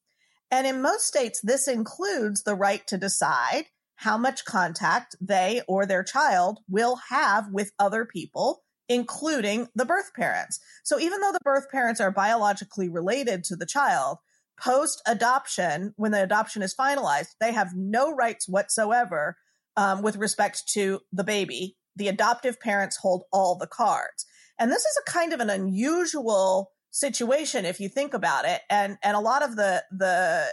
And 0.49 0.67
in 0.67 0.81
most 0.81 1.05
states, 1.05 1.39
this 1.41 1.67
includes 1.67 2.43
the 2.43 2.55
right 2.55 2.85
to 2.87 2.97
decide 2.97 3.65
how 3.97 4.17
much 4.17 4.45
contact 4.45 5.15
they 5.21 5.61
or 5.67 5.85
their 5.85 6.03
child 6.03 6.59
will 6.69 6.97
have 7.09 7.51
with 7.51 7.71
other 7.79 8.05
people, 8.05 8.63
including 8.89 9.69
the 9.75 9.85
birth 9.85 10.11
parents. 10.15 10.59
So 10.83 10.99
even 10.99 11.21
though 11.21 11.31
the 11.31 11.39
birth 11.43 11.69
parents 11.71 12.01
are 12.01 12.11
biologically 12.11 12.89
related 12.89 13.43
to 13.45 13.55
the 13.55 13.65
child, 13.65 14.17
post 14.59 15.01
adoption, 15.07 15.93
when 15.95 16.11
the 16.11 16.23
adoption 16.23 16.61
is 16.61 16.75
finalized, 16.75 17.29
they 17.39 17.53
have 17.53 17.73
no 17.75 18.13
rights 18.13 18.47
whatsoever 18.47 19.37
um, 19.77 20.01
with 20.01 20.17
respect 20.17 20.67
to 20.73 20.99
the 21.11 21.23
baby. 21.23 21.77
The 21.95 22.07
adoptive 22.07 22.59
parents 22.59 22.97
hold 22.97 23.23
all 23.31 23.55
the 23.55 23.67
cards. 23.67 24.25
And 24.59 24.71
this 24.71 24.85
is 24.85 24.99
a 25.05 25.11
kind 25.11 25.33
of 25.33 25.39
an 25.39 25.49
unusual 25.49 26.71
situation 26.91 27.65
if 27.65 27.79
you 27.79 27.89
think 27.89 28.13
about 28.13 28.45
it. 28.45 28.61
And 28.69 28.97
and 29.03 29.15
a 29.15 29.19
lot 29.19 29.43
of 29.43 29.55
the 29.55 29.83
the 29.91 30.45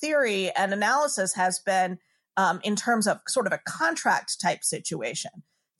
theory 0.00 0.50
and 0.50 0.72
analysis 0.72 1.34
has 1.34 1.60
been 1.60 1.98
um, 2.36 2.60
in 2.64 2.76
terms 2.76 3.06
of 3.06 3.20
sort 3.28 3.46
of 3.46 3.52
a 3.52 3.60
contract 3.66 4.40
type 4.40 4.64
situation. 4.64 5.30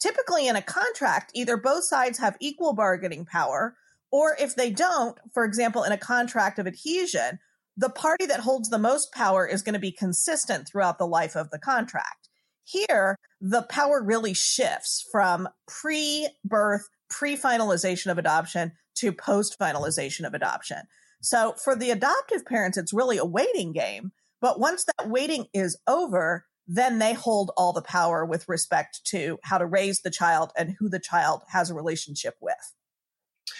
Typically, 0.00 0.46
in 0.46 0.56
a 0.56 0.62
contract, 0.62 1.32
either 1.34 1.56
both 1.56 1.84
sides 1.84 2.18
have 2.18 2.36
equal 2.40 2.74
bargaining 2.74 3.24
power, 3.24 3.76
or 4.12 4.36
if 4.38 4.54
they 4.54 4.70
don't, 4.70 5.18
for 5.32 5.44
example, 5.44 5.82
in 5.82 5.92
a 5.92 5.98
contract 5.98 6.58
of 6.58 6.66
adhesion, 6.66 7.38
the 7.76 7.90
party 7.90 8.26
that 8.26 8.40
holds 8.40 8.68
the 8.68 8.78
most 8.78 9.12
power 9.12 9.46
is 9.46 9.62
going 9.62 9.72
to 9.72 9.80
be 9.80 9.90
consistent 9.90 10.68
throughout 10.68 10.98
the 10.98 11.06
life 11.06 11.34
of 11.34 11.50
the 11.50 11.58
contract. 11.58 12.28
Here, 12.62 13.16
the 13.46 13.62
power 13.62 14.02
really 14.02 14.32
shifts 14.32 15.06
from 15.12 15.46
pre 15.68 16.26
birth, 16.46 16.88
pre 17.10 17.36
finalization 17.36 18.10
of 18.10 18.16
adoption 18.16 18.72
to 18.94 19.12
post 19.12 19.58
finalization 19.60 20.26
of 20.26 20.32
adoption. 20.32 20.78
So 21.20 21.52
for 21.62 21.76
the 21.76 21.90
adoptive 21.90 22.46
parents, 22.46 22.78
it's 22.78 22.94
really 22.94 23.18
a 23.18 23.24
waiting 23.24 23.74
game. 23.74 24.12
But 24.40 24.58
once 24.58 24.84
that 24.84 25.10
waiting 25.10 25.44
is 25.52 25.76
over, 25.86 26.46
then 26.66 26.98
they 26.98 27.12
hold 27.12 27.50
all 27.58 27.74
the 27.74 27.82
power 27.82 28.24
with 28.24 28.48
respect 28.48 29.02
to 29.08 29.38
how 29.42 29.58
to 29.58 29.66
raise 29.66 30.00
the 30.00 30.10
child 30.10 30.50
and 30.56 30.76
who 30.78 30.88
the 30.88 30.98
child 30.98 31.42
has 31.50 31.68
a 31.68 31.74
relationship 31.74 32.36
with. 32.40 32.72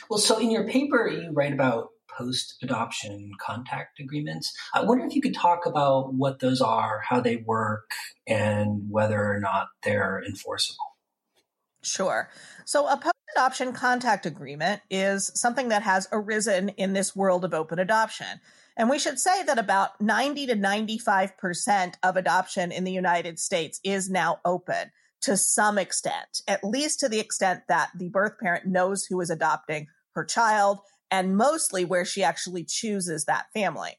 Well, 0.09 0.19
so 0.19 0.39
in 0.39 0.51
your 0.51 0.67
paper, 0.67 1.07
you 1.09 1.31
write 1.31 1.53
about 1.53 1.91
post 2.17 2.57
adoption 2.63 3.33
contact 3.41 4.01
agreements. 4.01 4.53
I 4.75 4.83
wonder 4.83 5.05
if 5.05 5.15
you 5.15 5.23
could 5.23 5.35
talk 5.35 5.67
about 5.67 6.15
what 6.15 6.41
those 6.41 6.61
are, 6.61 7.01
how 7.01 7.21
they 7.21 7.37
work, 7.37 7.91
and 8.27 8.83
whether 8.91 9.33
or 9.33 9.41
not 9.41 9.69
they're 9.83 10.23
enforceable. 10.27 10.97
Sure. 11.83 12.31
So, 12.65 12.87
a 12.87 12.97
post 12.97 13.15
adoption 13.37 13.73
contact 13.73 14.27
agreement 14.27 14.81
is 14.91 15.31
something 15.35 15.69
that 15.69 15.83
has 15.83 16.09
arisen 16.13 16.71
in 16.71 16.93
this 16.93 17.15
world 17.15 17.45
of 17.45 17.53
open 17.53 17.79
adoption. 17.79 18.41
And 18.77 18.91
we 18.91 18.99
should 18.99 19.19
say 19.19 19.43
that 19.45 19.59
about 19.59 20.01
90 20.01 20.47
to 20.47 20.57
95% 20.57 21.95
of 22.03 22.17
adoption 22.17 22.73
in 22.73 22.85
the 22.85 22.93
United 22.93 23.39
States 23.39 23.81
is 23.85 24.11
now 24.11 24.41
open 24.45 24.91
to 25.23 25.37
some 25.37 25.79
extent, 25.79 26.43
at 26.49 26.65
least 26.65 27.01
to 27.01 27.09
the 27.09 27.21
extent 27.21 27.63
that 27.69 27.91
the 27.97 28.09
birth 28.09 28.39
parent 28.39 28.67
knows 28.67 29.05
who 29.05 29.21
is 29.21 29.31
adopting 29.31 29.87
her 30.15 30.25
child 30.25 30.81
and 31.15 31.37
mostly 31.37 31.85
where 31.85 32.05
she 32.05 32.25
actually 32.25 32.65
chooses 32.65 33.27
that 33.27 33.47
family. 33.55 33.93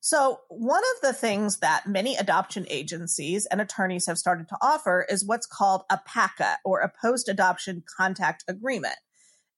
So, 0.00 0.40
one 0.50 0.82
of 0.94 1.00
the 1.00 1.14
things 1.14 1.60
that 1.60 1.86
many 1.86 2.16
adoption 2.16 2.66
agencies 2.68 3.46
and 3.46 3.62
attorneys 3.62 4.06
have 4.06 4.18
started 4.18 4.46
to 4.50 4.58
offer 4.60 5.06
is 5.08 5.24
what's 5.26 5.46
called 5.46 5.84
a 5.90 5.98
PACA 6.04 6.58
or 6.62 6.80
a 6.80 6.92
post 7.00 7.30
adoption 7.30 7.82
contact 7.96 8.44
agreement. 8.46 8.96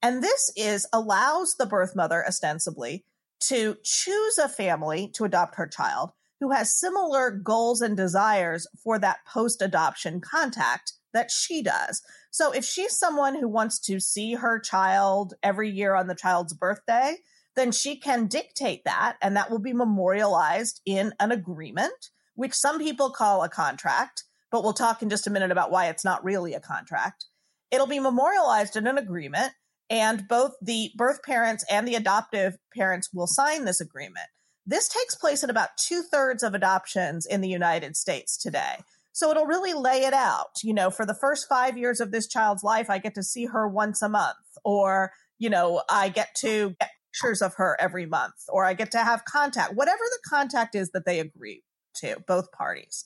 And 0.00 0.22
this 0.22 0.52
is 0.56 0.86
allows 0.92 1.56
the 1.58 1.66
birth 1.66 1.96
mother 1.96 2.24
ostensibly 2.24 3.04
to 3.48 3.76
choose 3.82 4.38
a 4.38 4.48
family 4.48 5.10
to 5.14 5.24
adopt 5.24 5.56
her 5.56 5.66
child 5.66 6.10
who 6.40 6.52
has 6.52 6.78
similar 6.78 7.32
goals 7.32 7.80
and 7.80 7.96
desires 7.96 8.68
for 8.84 9.00
that 9.00 9.18
post 9.26 9.60
adoption 9.60 10.20
contact 10.20 10.92
that 11.12 11.30
she 11.30 11.62
does. 11.62 12.02
So 12.30 12.52
if 12.52 12.64
she's 12.64 12.98
someone 12.98 13.34
who 13.34 13.48
wants 13.48 13.78
to 13.80 14.00
see 14.00 14.34
her 14.34 14.58
child 14.58 15.34
every 15.42 15.70
year 15.70 15.94
on 15.94 16.06
the 16.06 16.14
child's 16.14 16.54
birthday, 16.54 17.16
then 17.54 17.72
she 17.72 17.96
can 17.96 18.26
dictate 18.26 18.84
that 18.84 19.16
and 19.20 19.36
that 19.36 19.50
will 19.50 19.58
be 19.58 19.72
memorialized 19.72 20.80
in 20.86 21.12
an 21.20 21.32
agreement, 21.32 22.10
which 22.34 22.54
some 22.54 22.78
people 22.78 23.10
call 23.10 23.42
a 23.42 23.48
contract, 23.48 24.24
but 24.50 24.62
we'll 24.62 24.72
talk 24.72 25.02
in 25.02 25.10
just 25.10 25.26
a 25.26 25.30
minute 25.30 25.50
about 25.50 25.70
why 25.70 25.88
it's 25.88 26.04
not 26.04 26.24
really 26.24 26.54
a 26.54 26.60
contract. 26.60 27.26
It'll 27.70 27.86
be 27.86 28.00
memorialized 28.00 28.76
in 28.76 28.86
an 28.86 28.98
agreement 28.98 29.52
and 29.90 30.26
both 30.26 30.52
the 30.62 30.90
birth 30.96 31.22
parents 31.22 31.64
and 31.70 31.86
the 31.86 31.94
adoptive 31.94 32.56
parents 32.74 33.10
will 33.12 33.26
sign 33.26 33.64
this 33.64 33.80
agreement. 33.80 34.28
This 34.64 34.88
takes 34.88 35.14
place 35.14 35.42
in 35.42 35.50
about 35.50 35.76
two 35.76 36.02
thirds 36.02 36.42
of 36.42 36.54
adoptions 36.54 37.26
in 37.26 37.40
the 37.40 37.48
United 37.48 37.96
States 37.96 38.38
today. 38.38 38.76
So 39.12 39.30
it'll 39.30 39.46
really 39.46 39.74
lay 39.74 40.04
it 40.04 40.14
out. 40.14 40.62
You 40.62 40.74
know, 40.74 40.90
for 40.90 41.06
the 41.06 41.14
first 41.14 41.48
five 41.48 41.76
years 41.76 42.00
of 42.00 42.10
this 42.10 42.26
child's 42.26 42.62
life, 42.62 42.90
I 42.90 42.98
get 42.98 43.14
to 43.14 43.22
see 43.22 43.46
her 43.46 43.68
once 43.68 44.02
a 44.02 44.08
month, 44.08 44.36
or, 44.64 45.12
you 45.38 45.50
know, 45.50 45.82
I 45.90 46.08
get 46.08 46.34
to 46.36 46.74
get 46.80 46.90
pictures 47.12 47.42
of 47.42 47.54
her 47.56 47.76
every 47.78 48.06
month, 48.06 48.34
or 48.48 48.64
I 48.64 48.74
get 48.74 48.90
to 48.92 48.98
have 48.98 49.24
contact, 49.24 49.74
whatever 49.74 50.02
the 50.02 50.28
contact 50.28 50.74
is 50.74 50.90
that 50.92 51.04
they 51.04 51.20
agree 51.20 51.62
to, 51.96 52.16
both 52.26 52.50
parties. 52.52 53.04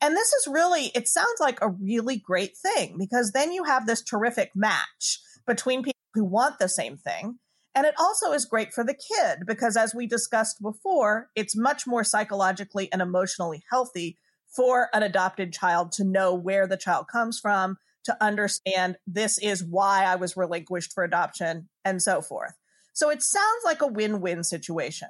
And 0.00 0.14
this 0.14 0.32
is 0.32 0.46
really, 0.46 0.92
it 0.94 1.08
sounds 1.08 1.40
like 1.40 1.58
a 1.60 1.70
really 1.70 2.18
great 2.18 2.56
thing 2.56 2.96
because 2.98 3.32
then 3.32 3.50
you 3.50 3.64
have 3.64 3.86
this 3.86 4.02
terrific 4.02 4.52
match 4.54 5.18
between 5.46 5.82
people 5.82 5.98
who 6.14 6.24
want 6.24 6.58
the 6.58 6.68
same 6.68 6.96
thing. 6.96 7.38
And 7.74 7.86
it 7.86 7.94
also 7.98 8.32
is 8.32 8.44
great 8.44 8.72
for 8.72 8.84
the 8.84 8.94
kid 8.94 9.40
because, 9.46 9.76
as 9.76 9.94
we 9.94 10.06
discussed 10.06 10.60
before, 10.60 11.30
it's 11.36 11.56
much 11.56 11.86
more 11.86 12.02
psychologically 12.02 12.90
and 12.92 13.00
emotionally 13.00 13.62
healthy 13.70 14.18
for 14.54 14.88
an 14.92 15.02
adopted 15.02 15.52
child 15.52 15.92
to 15.92 16.04
know 16.04 16.34
where 16.34 16.66
the 16.66 16.76
child 16.76 17.06
comes 17.08 17.38
from, 17.38 17.76
to 18.04 18.16
understand 18.24 18.96
this 19.06 19.38
is 19.38 19.62
why 19.62 20.04
I 20.04 20.16
was 20.16 20.36
relinquished 20.36 20.92
for 20.92 21.04
adoption, 21.04 21.68
and 21.84 22.00
so 22.00 22.22
forth. 22.22 22.54
So 22.94 23.10
it 23.10 23.22
sounds 23.22 23.64
like 23.64 23.82
a 23.82 23.86
win 23.86 24.20
win 24.20 24.42
situation. 24.42 25.08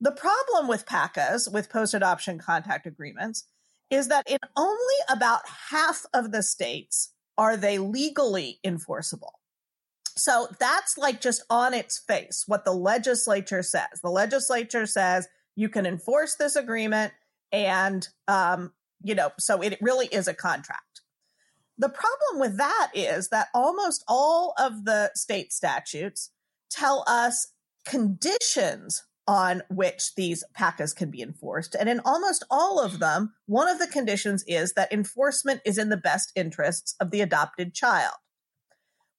The 0.00 0.12
problem 0.12 0.66
with 0.66 0.86
PACAs, 0.86 1.52
with 1.52 1.70
post 1.70 1.94
adoption 1.94 2.38
contact 2.38 2.86
agreements, 2.86 3.44
is 3.90 4.08
that 4.08 4.28
in 4.28 4.38
only 4.56 4.94
about 5.08 5.42
half 5.70 6.04
of 6.12 6.32
the 6.32 6.42
states 6.42 7.12
are 7.36 7.56
they 7.56 7.78
legally 7.78 8.58
enforceable. 8.64 9.34
So 10.16 10.48
that's 10.58 10.96
like 10.96 11.20
just 11.20 11.44
on 11.50 11.74
its 11.74 11.98
face 11.98 12.44
what 12.46 12.64
the 12.64 12.72
legislature 12.72 13.62
says. 13.62 14.00
The 14.02 14.10
legislature 14.10 14.86
says 14.86 15.28
you 15.56 15.68
can 15.68 15.86
enforce 15.86 16.36
this 16.36 16.56
agreement 16.56 17.12
and, 17.52 18.06
um, 18.28 18.72
you 19.02 19.14
know, 19.14 19.30
so 19.38 19.60
it 19.60 19.78
really 19.80 20.06
is 20.06 20.28
a 20.28 20.34
contract. 20.34 21.02
The 21.76 21.88
problem 21.88 22.40
with 22.40 22.56
that 22.58 22.90
is 22.94 23.28
that 23.28 23.48
almost 23.54 24.04
all 24.06 24.54
of 24.58 24.84
the 24.84 25.10
state 25.14 25.52
statutes 25.52 26.30
tell 26.70 27.04
us 27.06 27.48
conditions 27.84 29.02
on 29.26 29.62
which 29.70 30.14
these 30.14 30.44
PACAs 30.56 30.94
can 30.94 31.10
be 31.10 31.22
enforced. 31.22 31.74
And 31.74 31.88
in 31.88 32.00
almost 32.04 32.44
all 32.50 32.80
of 32.80 32.98
them, 32.98 33.34
one 33.46 33.68
of 33.68 33.78
the 33.78 33.86
conditions 33.86 34.44
is 34.46 34.74
that 34.74 34.92
enforcement 34.92 35.62
is 35.64 35.78
in 35.78 35.88
the 35.88 35.96
best 35.96 36.30
interests 36.36 36.94
of 37.00 37.10
the 37.10 37.22
adopted 37.22 37.74
child. 37.74 38.14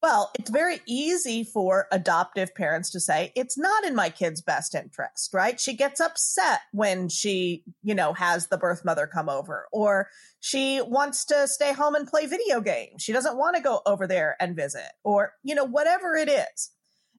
Well, 0.03 0.29
it's 0.37 0.51
very 0.51 0.81
easy 0.85 1.43
for 1.43 1.87
adoptive 1.91 2.53
parents 2.53 2.91
to 2.91 2.99
say, 2.99 3.31
it's 3.35 3.57
not 3.57 3.85
in 3.85 3.95
my 3.95 4.11
kid's 4.11 4.41
best 4.41 4.75
interest, 4.75 5.33
right? 5.33 5.59
She 5.59 5.75
gets 5.75 5.99
upset 5.99 6.59
when 6.71 7.09
she, 7.09 7.63
you 7.81 7.95
know, 7.95 8.13
has 8.13 8.47
the 8.47 8.57
birth 8.57 8.85
mother 8.85 9.07
come 9.07 9.29
over, 9.29 9.67
or 9.71 10.09
she 10.39 10.79
wants 10.79 11.25
to 11.25 11.47
stay 11.47 11.73
home 11.73 11.95
and 11.95 12.07
play 12.07 12.27
video 12.27 12.61
games. 12.61 13.01
She 13.01 13.13
doesn't 13.13 13.37
want 13.37 13.55
to 13.55 13.63
go 13.63 13.81
over 13.87 14.05
there 14.05 14.35
and 14.39 14.55
visit, 14.55 14.91
or, 15.03 15.33
you 15.43 15.55
know, 15.55 15.65
whatever 15.65 16.15
it 16.15 16.29
is. 16.29 16.71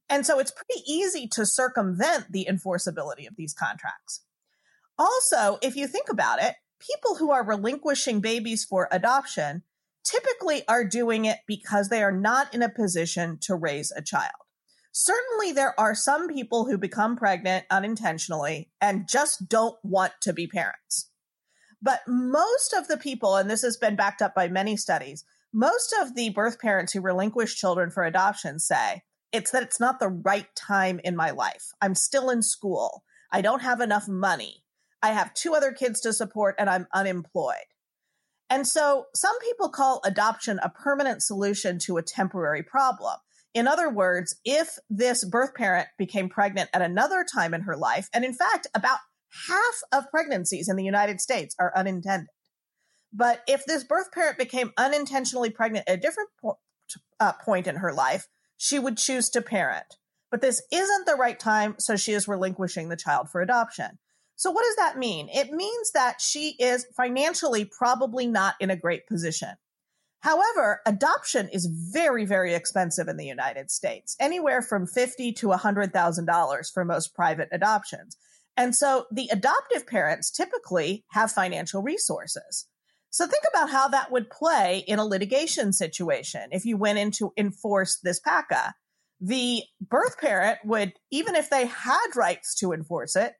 And 0.09 0.25
so 0.25 0.39
it's 0.39 0.53
pretty 0.53 0.83
easy 0.87 1.27
to 1.33 1.45
circumvent 1.45 2.31
the 2.31 2.47
enforceability 2.49 3.27
of 3.27 3.35
these 3.37 3.53
contracts. 3.53 4.21
Also, 4.97 5.59
if 5.61 5.75
you 5.75 5.89
think 5.89 6.09
about 6.09 6.41
it, 6.41 6.55
people 6.79 7.17
who 7.17 7.33
are 7.33 7.45
relinquishing 7.45 8.21
babies 8.21 8.65
for 8.65 8.89
adoption 8.93 9.63
typically 10.07 10.67
are 10.69 10.85
doing 10.85 11.25
it 11.25 11.39
because 11.47 11.89
they 11.89 12.03
are 12.03 12.13
not 12.13 12.55
in 12.55 12.63
a 12.63 12.69
position 12.69 13.39
to 13.43 13.55
raise 13.55 13.93
a 13.93 14.03
child. 14.03 14.33
Certainly, 14.93 15.53
there 15.53 15.79
are 15.79 15.95
some 15.95 16.29
people 16.29 16.65
who 16.65 16.79
become 16.79 17.17
pregnant 17.17 17.67
unintentionally 17.71 18.71
and 18.81 19.09
just 19.09 19.49
don't 19.49 19.77
want 19.83 20.13
to 20.23 20.33
be 20.33 20.47
parents. 20.47 21.11
But 21.83 22.01
most 22.09 22.73
of 22.73 22.89
the 22.89 22.97
people, 22.97 23.37
and 23.37 23.51
this 23.51 23.63
has 23.63 23.77
been 23.77 23.97
backed 23.97 24.23
up 24.23 24.35
by 24.35 24.49
many 24.49 24.77
studies, 24.77 25.25
most 25.53 25.95
of 26.01 26.15
the 26.15 26.31
birth 26.31 26.59
parents 26.59 26.93
who 26.93 27.01
relinquish 27.01 27.57
children 27.57 27.91
for 27.91 28.05
adoption 28.05 28.59
say 28.59 29.03
it's 29.33 29.51
that 29.51 29.63
it's 29.63 29.81
not 29.81 30.01
the 30.01 30.09
right 30.09 30.47
time 30.55 31.01
in 31.05 31.15
my 31.15 31.31
life. 31.31 31.73
I'm 31.83 31.95
still 31.95 32.31
in 32.31 32.43
school. 32.43 33.05
I 33.31 33.43
don't 33.43 33.63
have 33.63 33.81
enough 33.81 34.09
money. 34.09 34.65
I 35.03 35.11
have 35.11 35.35
two 35.35 35.55
other 35.55 35.73
kids 35.73 36.01
to 36.01 36.13
support 36.13 36.55
and 36.59 36.71
I'm 36.71 36.87
unemployed. 36.95 37.67
And 38.49 38.67
so 38.67 39.07
some 39.15 39.39
people 39.41 39.69
call 39.69 40.01
adoption 40.05 40.61
a 40.63 40.71
permanent 40.71 41.23
solution 41.23 41.79
to 41.81 41.97
a 41.97 42.03
temporary 42.03 42.63
problem. 42.63 43.17
In 43.55 43.67
other 43.67 43.91
words, 43.91 44.37
if 44.45 44.79
this 44.91 45.25
birth 45.25 45.55
parent 45.55 45.89
became 45.99 46.29
pregnant 46.29 46.71
at 46.73 46.83
another 46.83 47.25
time 47.25 47.55
in 47.55 47.63
her 47.63 47.77
life, 47.77 48.09
and 48.13 48.25
in 48.25 48.35
fact, 48.35 48.67
about 48.75 48.99
half 49.49 49.81
of 49.93 50.11
pregnancies 50.11 50.69
in 50.69 50.77
the 50.77 50.85
United 50.85 51.21
States 51.21 51.55
are 51.59 51.73
unintended. 51.75 52.29
But 53.13 53.43
if 53.49 53.65
this 53.65 53.83
birth 53.83 54.13
parent 54.13 54.37
became 54.37 54.73
unintentionally 54.77 55.51
pregnant 55.51 55.89
at 55.89 55.99
a 55.99 56.01
different 56.01 56.31
po- 56.41 56.59
uh, 57.19 57.33
point 57.33 57.67
in 57.67 57.77
her 57.77 57.93
life, 57.93 58.29
she 58.59 58.79
would 58.79 58.99
choose 58.99 59.31
to 59.31 59.43
parent. 59.43 59.97
But 60.31 60.41
this 60.41 60.63
isn't 60.73 61.07
the 61.07 61.15
right 61.15 61.39
time, 61.39 61.77
so 61.79 61.97
she 61.97 62.13
is 62.13 62.29
relinquishing 62.29 62.89
the 62.89 62.97
child 62.97 63.31
for 63.31 63.41
adoption. 63.41 63.99
So, 64.37 64.51
what 64.51 64.65
does 64.65 64.77
that 64.77 64.99
mean? 64.99 65.29
It 65.33 65.51
means 65.51 65.93
that 65.93 66.21
she 66.21 66.57
is 66.59 66.87
financially 66.97 67.65
probably 67.65 68.27
not 68.27 68.55
in 68.61 68.71
a 68.71 68.77
great 68.77 69.07
position. 69.07 69.55
However, 70.21 70.81
adoption 70.87 71.49
is 71.49 71.67
very, 71.67 72.25
very 72.25 72.55
expensive 72.55 73.09
in 73.09 73.17
the 73.17 73.27
United 73.27 73.71
States, 73.71 74.17
anywhere 74.21 74.61
from 74.61 74.87
fifty 74.87 75.33
to 75.35 75.53
hundred 75.53 75.93
thousand 75.93 76.27
dollars 76.27 76.71
for 76.71 76.85
most 76.85 77.15
private 77.15 77.49
adoptions. 77.51 78.17
And 78.57 78.75
so 78.75 79.07
the 79.11 79.29
adoptive 79.31 79.87
parents 79.87 80.31
typically 80.31 81.05
have 81.11 81.31
financial 81.33 81.83
resources. 81.83 82.67
So 83.11 83.27
think 83.27 83.45
about 83.49 83.71
how 83.71 83.89
that 83.89 84.11
would 84.11 84.31
play 84.31 84.85
in 84.87 84.99
a 84.99 85.05
litigation 85.05 85.73
situation 85.73 86.49
if 86.51 86.65
you 86.65 86.77
went 86.77 86.99
in 86.99 87.11
to 87.13 87.33
enforce 87.37 87.99
this 88.03 88.21
PACA. 88.21 88.75
The 89.21 89.63
birth 89.81 90.19
parent 90.19 90.59
would, 90.65 90.93
even 91.11 91.35
if 91.35 91.49
they 91.49 91.67
had 91.67 92.07
rights 92.15 92.55
to 92.57 92.73
enforce 92.73 93.17
it, 93.17 93.33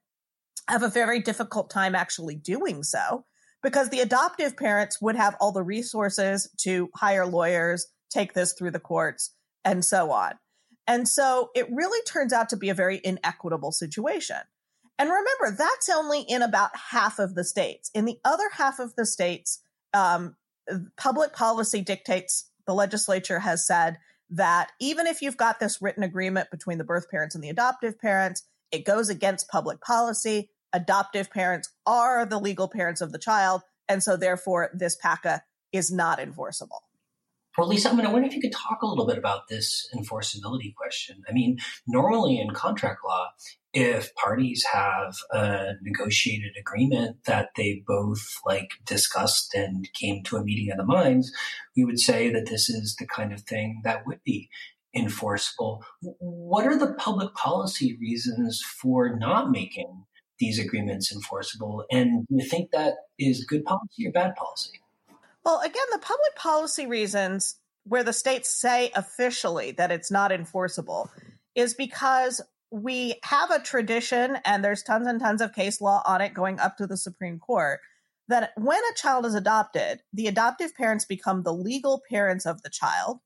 have 0.67 0.83
a 0.83 0.89
very 0.89 1.19
difficult 1.19 1.69
time 1.69 1.95
actually 1.95 2.35
doing 2.35 2.83
so 2.83 3.25
because 3.63 3.89
the 3.89 4.01
adoptive 4.01 4.55
parents 4.57 5.01
would 5.01 5.15
have 5.15 5.35
all 5.39 5.51
the 5.51 5.63
resources 5.63 6.49
to 6.57 6.89
hire 6.95 7.25
lawyers, 7.25 7.87
take 8.09 8.33
this 8.33 8.53
through 8.53 8.71
the 8.71 8.79
courts, 8.79 9.33
and 9.65 9.83
so 9.83 10.11
on. 10.11 10.33
And 10.85 11.07
so 11.07 11.49
it 11.55 11.67
really 11.71 12.01
turns 12.03 12.31
out 12.31 12.49
to 12.49 12.57
be 12.57 12.69
a 12.69 12.73
very 12.73 13.01
inequitable 13.03 13.71
situation. 13.71 14.37
And 14.99 15.09
remember, 15.09 15.55
that's 15.57 15.89
only 15.89 16.21
in 16.21 16.41
about 16.41 16.71
half 16.91 17.19
of 17.19 17.35
the 17.35 17.43
states. 17.43 17.91
In 17.93 18.05
the 18.05 18.19
other 18.23 18.49
half 18.53 18.79
of 18.79 18.95
the 18.95 19.05
states, 19.05 19.61
um, 19.93 20.35
public 20.97 21.33
policy 21.33 21.81
dictates 21.81 22.49
the 22.65 22.73
legislature 22.73 23.39
has 23.39 23.65
said 23.65 23.97
that 24.29 24.71
even 24.79 25.07
if 25.07 25.21
you've 25.21 25.37
got 25.37 25.59
this 25.59 25.81
written 25.81 26.03
agreement 26.03 26.51
between 26.51 26.77
the 26.77 26.83
birth 26.83 27.09
parents 27.09 27.35
and 27.35 27.43
the 27.43 27.49
adoptive 27.49 27.99
parents, 27.99 28.43
it 28.71 28.85
goes 28.85 29.09
against 29.09 29.49
public 29.49 29.81
policy 29.81 30.49
adoptive 30.77 31.31
parents 31.31 31.69
are 31.85 32.25
the 32.25 32.39
legal 32.39 32.67
parents 32.67 33.01
of 33.01 33.11
the 33.11 33.19
child. 33.19 33.63
And 33.89 34.03
so 34.03 34.15
therefore 34.15 34.69
this 34.73 34.95
PACA 34.95 35.41
is 35.73 35.91
not 35.91 36.19
enforceable. 36.19 36.83
Well, 37.57 37.67
Lisa, 37.67 37.89
I 37.89 37.95
mean, 37.95 38.05
I 38.05 38.11
wonder 38.11 38.27
if 38.27 38.35
you 38.35 38.41
could 38.41 38.51
talk 38.51 38.83
a 38.83 38.85
little 38.85 39.07
bit 39.07 39.17
about 39.17 39.47
this 39.49 39.89
enforceability 39.95 40.75
question. 40.75 41.23
I 41.27 41.31
mean, 41.31 41.57
normally 41.87 42.39
in 42.39 42.51
contract 42.51 42.99
law, 43.03 43.29
if 43.73 44.13
parties 44.13 44.63
have 44.71 45.15
a 45.31 45.73
negotiated 45.81 46.51
agreement 46.59 47.17
that 47.25 47.49
they 47.57 47.81
both 47.87 48.37
like 48.45 48.69
discussed 48.85 49.55
and 49.55 49.91
came 49.93 50.23
to 50.25 50.37
a 50.37 50.43
meeting 50.43 50.71
of 50.71 50.77
the 50.77 50.85
minds, 50.85 51.31
we 51.75 51.83
would 51.83 51.99
say 51.99 52.31
that 52.31 52.45
this 52.45 52.69
is 52.69 52.95
the 52.99 53.07
kind 53.07 53.33
of 53.33 53.41
thing 53.41 53.81
that 53.83 54.05
would 54.05 54.19
be 54.23 54.49
enforceable. 54.95 55.83
What 56.01 56.67
are 56.67 56.77
the 56.77 56.93
public 56.93 57.33
policy 57.33 57.97
reasons 57.99 58.61
for 58.61 59.15
not 59.17 59.49
making 59.49 60.05
these 60.39 60.59
agreements 60.59 61.11
enforceable? 61.11 61.85
And 61.91 62.25
you 62.29 62.45
think 62.47 62.71
that 62.71 62.95
is 63.17 63.45
good 63.45 63.63
policy 63.65 64.07
or 64.07 64.11
bad 64.11 64.35
policy? 64.35 64.79
Well, 65.45 65.59
again, 65.61 65.85
the 65.91 65.99
public 65.99 66.35
policy 66.35 66.87
reasons 66.87 67.55
where 67.85 68.03
the 68.03 68.13
states 68.13 68.49
say 68.49 68.91
officially 68.95 69.71
that 69.71 69.91
it's 69.91 70.11
not 70.11 70.31
enforceable 70.31 71.09
is 71.55 71.73
because 71.73 72.41
we 72.69 73.15
have 73.23 73.49
a 73.49 73.61
tradition, 73.61 74.37
and 74.43 74.61
there's 74.61 74.83
tons 74.83 75.07
and 75.07 75.21
tons 75.21 75.41
of 75.41 75.53
case 75.53 75.79
law 75.79 76.03
on 76.05 76.19
it 76.19 76.33
going 76.33 76.59
up 76.59 76.75
to 76.77 76.85
the 76.85 76.97
Supreme 76.97 77.39
Court, 77.39 77.79
that 78.27 78.51
when 78.57 78.77
a 78.77 78.95
child 78.95 79.25
is 79.25 79.35
adopted, 79.35 80.01
the 80.11 80.27
adoptive 80.27 80.75
parents 80.75 81.05
become 81.05 81.43
the 81.43 81.53
legal 81.53 82.01
parents 82.09 82.45
of 82.45 82.61
the 82.61 82.69
child, 82.69 83.19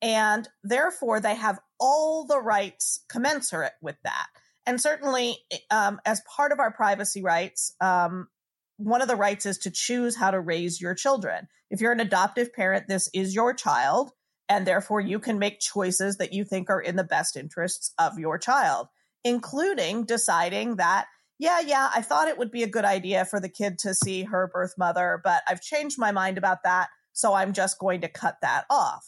and 0.00 0.48
therefore 0.62 1.18
they 1.18 1.34
have 1.34 1.58
all 1.80 2.24
the 2.24 2.40
rights 2.40 3.04
commensurate 3.08 3.72
with 3.82 3.96
that. 4.04 4.28
And 4.66 4.80
certainly, 4.80 5.38
um, 5.70 6.00
as 6.04 6.22
part 6.36 6.52
of 6.52 6.58
our 6.58 6.72
privacy 6.72 7.22
rights, 7.22 7.74
um, 7.80 8.28
one 8.76 9.02
of 9.02 9.08
the 9.08 9.16
rights 9.16 9.46
is 9.46 9.58
to 9.58 9.70
choose 9.70 10.16
how 10.16 10.30
to 10.30 10.40
raise 10.40 10.80
your 10.80 10.94
children. 10.94 11.48
If 11.70 11.80
you're 11.80 11.92
an 11.92 12.00
adoptive 12.00 12.52
parent, 12.52 12.88
this 12.88 13.08
is 13.12 13.34
your 13.34 13.54
child 13.54 14.10
and 14.48 14.66
therefore 14.66 15.00
you 15.00 15.18
can 15.18 15.38
make 15.38 15.60
choices 15.60 16.16
that 16.16 16.32
you 16.32 16.44
think 16.44 16.70
are 16.70 16.80
in 16.80 16.96
the 16.96 17.04
best 17.04 17.36
interests 17.36 17.92
of 17.98 18.18
your 18.18 18.38
child, 18.38 18.88
including 19.24 20.04
deciding 20.04 20.76
that, 20.76 21.06
yeah, 21.38 21.60
yeah, 21.60 21.90
I 21.94 22.02
thought 22.02 22.28
it 22.28 22.38
would 22.38 22.50
be 22.50 22.62
a 22.62 22.68
good 22.68 22.84
idea 22.84 23.24
for 23.24 23.40
the 23.40 23.48
kid 23.48 23.78
to 23.80 23.94
see 23.94 24.24
her 24.24 24.50
birth 24.52 24.74
mother, 24.78 25.20
but 25.24 25.42
I've 25.48 25.62
changed 25.62 25.96
my 25.98 26.12
mind 26.12 26.38
about 26.38 26.58
that, 26.64 26.88
so 27.12 27.32
I'm 27.32 27.52
just 27.52 27.78
going 27.78 28.02
to 28.02 28.08
cut 28.08 28.36
that 28.42 28.64
off. 28.70 29.04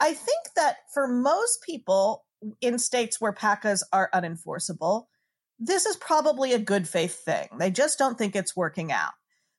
I 0.00 0.12
think 0.12 0.42
that 0.56 0.76
for 0.92 1.08
most 1.08 1.62
people 1.62 2.25
in 2.60 2.78
states 2.78 3.20
where 3.20 3.32
PACAs 3.32 3.82
are 3.92 4.10
unenforceable, 4.14 5.06
this 5.58 5.86
is 5.86 5.96
probably 5.96 6.52
a 6.52 6.58
good 6.58 6.88
faith 6.88 7.24
thing. 7.24 7.48
They 7.58 7.70
just 7.70 7.98
don't 7.98 8.18
think 8.18 8.36
it's 8.36 8.56
working 8.56 8.92
out. 8.92 9.12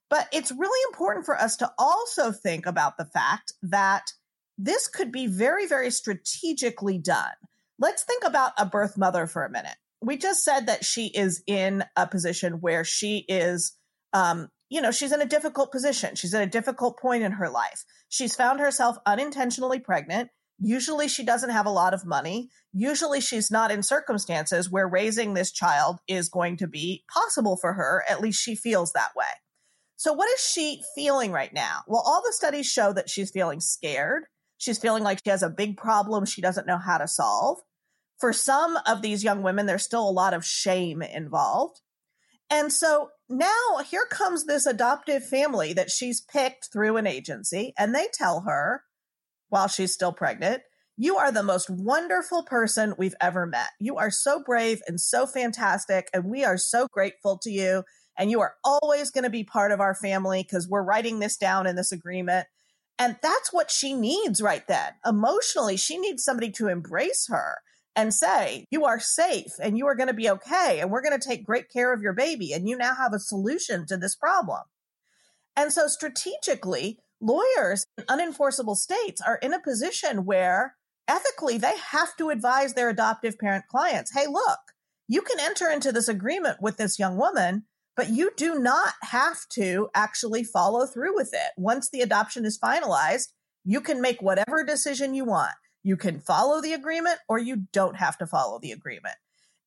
But 0.09 0.27
it's 0.31 0.51
really 0.51 0.83
important 0.89 1.25
for 1.25 1.37
us 1.37 1.57
to 1.57 1.71
also 1.77 2.31
think 2.31 2.65
about 2.65 2.97
the 2.97 3.05
fact 3.05 3.53
that 3.63 4.11
this 4.57 4.87
could 4.87 5.11
be 5.11 5.27
very, 5.27 5.67
very 5.67 5.91
strategically 5.91 6.97
done. 6.97 7.33
Let's 7.79 8.03
think 8.03 8.23
about 8.25 8.53
a 8.57 8.65
birth 8.65 8.97
mother 8.97 9.27
for 9.27 9.43
a 9.43 9.51
minute. 9.51 9.75
We 10.01 10.17
just 10.17 10.43
said 10.43 10.67
that 10.67 10.85
she 10.85 11.07
is 11.07 11.43
in 11.45 11.83
a 11.95 12.07
position 12.07 12.53
where 12.61 12.83
she 12.83 13.25
is, 13.27 13.75
um, 14.13 14.49
you 14.69 14.81
know, 14.81 14.91
she's 14.91 15.11
in 15.11 15.21
a 15.21 15.25
difficult 15.25 15.71
position. 15.71 16.15
She's 16.15 16.33
at 16.33 16.43
a 16.43 16.47
difficult 16.47 16.99
point 16.99 17.23
in 17.23 17.33
her 17.33 17.49
life. 17.49 17.83
She's 18.09 18.35
found 18.35 18.59
herself 18.59 18.97
unintentionally 19.05 19.79
pregnant. 19.79 20.29
Usually 20.59 21.07
she 21.07 21.23
doesn't 21.23 21.51
have 21.51 21.65
a 21.65 21.71
lot 21.71 21.93
of 21.93 22.05
money. 22.05 22.49
Usually 22.73 23.21
she's 23.21 23.51
not 23.51 23.71
in 23.71 23.83
circumstances 23.83 24.71
where 24.71 24.87
raising 24.87 25.33
this 25.33 25.51
child 25.51 25.99
is 26.07 26.29
going 26.29 26.57
to 26.57 26.67
be 26.67 27.03
possible 27.13 27.57
for 27.57 27.73
her. 27.73 28.03
At 28.09 28.21
least 28.21 28.41
she 28.41 28.55
feels 28.55 28.93
that 28.93 29.15
way. 29.15 29.25
So 29.97 30.13
what 30.13 30.29
is 30.31 30.41
she 30.41 30.81
feeling 30.95 31.31
right 31.31 31.53
now? 31.53 31.81
Well, 31.87 32.03
all 32.05 32.21
the 32.23 32.33
studies 32.33 32.67
show 32.67 32.93
that 32.93 33.09
she's 33.09 33.31
feeling 33.31 33.59
scared. 33.59 34.25
She's 34.57 34.79
feeling 34.79 35.03
like 35.03 35.21
she 35.23 35.29
has 35.29 35.43
a 35.43 35.49
big 35.49 35.77
problem 35.77 36.25
she 36.25 36.41
doesn't 36.41 36.67
know 36.67 36.77
how 36.77 36.97
to 36.97 37.07
solve. 37.07 37.59
For 38.19 38.33
some 38.33 38.79
of 38.87 39.01
these 39.03 39.23
young 39.23 39.43
women, 39.43 39.67
there's 39.67 39.83
still 39.83 40.07
a 40.07 40.09
lot 40.09 40.33
of 40.33 40.45
shame 40.45 41.03
involved. 41.03 41.81
And 42.49 42.71
so 42.71 43.09
now 43.29 43.83
here 43.89 44.07
comes 44.09 44.45
this 44.45 44.65
adoptive 44.65 45.27
family 45.27 45.73
that 45.73 45.91
she's 45.91 46.21
picked 46.21 46.69
through 46.71 46.97
an 46.97 47.05
agency, 47.05 47.73
and 47.77 47.93
they 47.93 48.07
tell 48.13 48.41
her 48.41 48.83
while 49.49 49.67
she's 49.67 49.93
still 49.93 50.13
pregnant, 50.13 50.61
You 50.99 51.17
are 51.17 51.31
the 51.31 51.43
most 51.43 51.69
wonderful 51.69 52.43
person 52.43 52.95
we've 52.97 53.15
ever 53.21 53.45
met. 53.45 53.69
You 53.79 53.97
are 53.97 54.09
so 54.09 54.41
brave 54.43 54.81
and 54.87 54.99
so 54.99 55.27
fantastic, 55.27 56.09
and 56.13 56.25
we 56.25 56.43
are 56.43 56.57
so 56.57 56.87
grateful 56.91 57.37
to 57.39 57.51
you. 57.51 57.83
And 58.17 58.31
you 58.31 58.41
are 58.41 58.55
always 58.63 59.11
going 59.11 59.25
to 59.25 59.29
be 59.29 59.43
part 59.43 59.71
of 59.71 59.79
our 59.79 59.93
family 59.93 60.41
because 60.41 60.67
we're 60.67 60.81
writing 60.81 61.19
this 61.19 61.37
down 61.37 61.67
in 61.67 61.75
this 61.75 61.91
agreement. 61.91 62.47
And 62.97 63.17
that's 63.21 63.53
what 63.53 63.69
she 63.69 63.93
needs 63.93 64.41
right 64.41 64.67
then. 64.67 64.93
Emotionally, 65.05 65.77
she 65.77 65.99
needs 65.99 66.23
somebody 66.23 66.51
to 66.53 66.67
embrace 66.67 67.27
her 67.29 67.57
and 67.95 68.13
say, 68.13 68.65
You 68.71 68.85
are 68.85 68.99
safe 68.99 69.51
and 69.61 69.77
you 69.77 69.87
are 69.87 69.95
going 69.95 70.07
to 70.07 70.13
be 70.13 70.29
okay. 70.29 70.79
And 70.79 70.89
we're 70.89 71.01
going 71.01 71.19
to 71.19 71.27
take 71.27 71.45
great 71.45 71.69
care 71.69 71.93
of 71.93 72.01
your 72.01 72.13
baby. 72.13 72.53
And 72.53 72.67
you 72.67 72.77
now 72.77 72.95
have 72.95 73.13
a 73.13 73.19
solution 73.19 73.85
to 73.87 73.97
this 73.97 74.15
problem. 74.15 74.61
And 75.55 75.73
so, 75.73 75.87
strategically, 75.87 76.99
lawyers 77.21 77.85
in 77.97 78.03
unenforceable 78.05 78.75
states 78.75 79.21
are 79.25 79.37
in 79.37 79.53
a 79.53 79.61
position 79.61 80.25
where 80.25 80.75
ethically 81.07 81.57
they 81.57 81.75
have 81.91 82.15
to 82.17 82.29
advise 82.29 82.73
their 82.73 82.89
adoptive 82.89 83.37
parent 83.39 83.65
clients 83.69 84.13
Hey, 84.13 84.27
look, 84.27 84.59
you 85.07 85.21
can 85.21 85.39
enter 85.39 85.69
into 85.69 85.91
this 85.91 86.07
agreement 86.07 86.57
with 86.61 86.77
this 86.77 86.99
young 86.99 87.17
woman 87.17 87.63
but 87.97 88.11
you 88.11 88.31
do 88.37 88.59
not 88.59 88.93
have 89.01 89.39
to 89.49 89.89
actually 89.95 90.43
follow 90.43 90.85
through 90.85 91.15
with 91.15 91.33
it. 91.33 91.51
Once 91.57 91.89
the 91.89 92.01
adoption 92.01 92.45
is 92.45 92.59
finalized, 92.59 93.29
you 93.65 93.81
can 93.81 93.99
make 93.99 94.21
whatever 94.21 94.63
decision 94.63 95.15
you 95.15 95.25
want. 95.25 95.53
You 95.83 95.97
can 95.97 96.19
follow 96.19 96.61
the 96.61 96.73
agreement 96.73 97.17
or 97.27 97.39
you 97.39 97.63
don't 97.73 97.97
have 97.97 98.17
to 98.19 98.27
follow 98.27 98.59
the 98.59 98.71
agreement. 98.71 99.15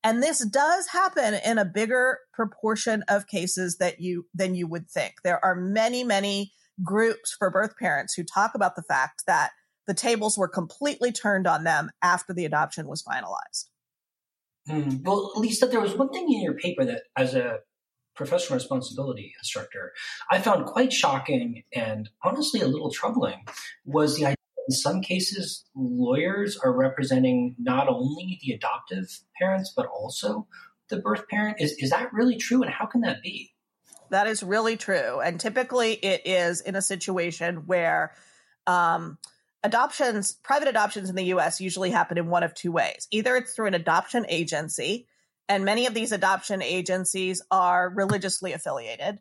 And 0.03 0.23
this 0.23 0.43
does 0.45 0.87
happen 0.87 1.35
in 1.45 1.57
a 1.57 1.65
bigger 1.65 2.19
proportion 2.33 3.03
of 3.07 3.27
cases 3.27 3.77
that 3.77 3.99
you 3.99 4.25
than 4.33 4.55
you 4.55 4.65
would 4.65 4.89
think. 4.89 5.15
There 5.23 5.43
are 5.43 5.53
many, 5.53 6.03
many 6.03 6.53
groups 6.83 7.35
for 7.37 7.49
birth 7.49 7.73
parents 7.77 8.13
who 8.13 8.23
talk 8.23 8.55
about 8.55 8.75
the 8.75 8.83
fact 8.83 9.23
that 9.27 9.51
the 9.87 9.93
tables 9.93 10.37
were 10.37 10.47
completely 10.47 11.11
turned 11.11 11.47
on 11.47 11.63
them 11.63 11.89
after 12.01 12.33
the 12.33 12.45
adoption 12.45 12.87
was 12.87 13.03
finalized. 13.03 13.65
Mm, 14.69 15.03
well, 15.03 15.31
Lisa, 15.35 15.65
there 15.65 15.81
was 15.81 15.95
one 15.95 16.09
thing 16.09 16.31
in 16.31 16.41
your 16.41 16.53
paper 16.53 16.85
that, 16.85 17.03
as 17.17 17.33
a 17.33 17.59
professional 18.15 18.57
responsibility 18.57 19.33
instructor, 19.39 19.93
I 20.29 20.39
found 20.39 20.65
quite 20.65 20.93
shocking 20.93 21.63
and 21.73 22.09
honestly 22.23 22.61
a 22.61 22.67
little 22.67 22.91
troubling 22.91 23.45
was 23.85 24.17
the 24.17 24.25
idea 24.25 24.35
in 24.67 24.73
some 24.73 25.01
cases 25.01 25.65
lawyers 25.75 26.57
are 26.57 26.73
representing 26.73 27.55
not 27.57 27.87
only 27.87 28.39
the 28.43 28.53
adoptive 28.53 29.07
parents 29.39 29.73
but 29.75 29.87
also 29.87 30.47
the 30.89 30.97
birth 30.97 31.27
parent. 31.29 31.59
Is 31.59 31.71
is 31.79 31.89
that 31.89 32.13
really 32.13 32.37
true 32.37 32.61
and 32.61 32.71
how 32.71 32.85
can 32.85 33.01
that 33.01 33.23
be? 33.23 33.53
That 34.11 34.27
is 34.27 34.43
really 34.43 34.77
true. 34.77 35.19
And 35.19 35.39
typically 35.39 35.93
it 35.93 36.21
is 36.25 36.61
in 36.61 36.75
a 36.75 36.81
situation 36.81 37.65
where 37.65 38.13
um, 38.67 39.17
adoptions, 39.63 40.33
private 40.43 40.67
adoptions 40.67 41.09
in 41.09 41.15
the 41.15 41.33
US 41.35 41.59
usually 41.59 41.89
happen 41.89 42.17
in 42.17 42.27
one 42.27 42.43
of 42.43 42.53
two 42.53 42.71
ways. 42.71 43.07
Either 43.09 43.35
it's 43.35 43.53
through 43.53 43.67
an 43.67 43.73
adoption 43.73 44.25
agency 44.29 45.07
and 45.51 45.65
many 45.65 45.85
of 45.85 45.93
these 45.93 46.13
adoption 46.13 46.61
agencies 46.61 47.41
are 47.51 47.89
religiously 47.89 48.53
affiliated, 48.53 49.19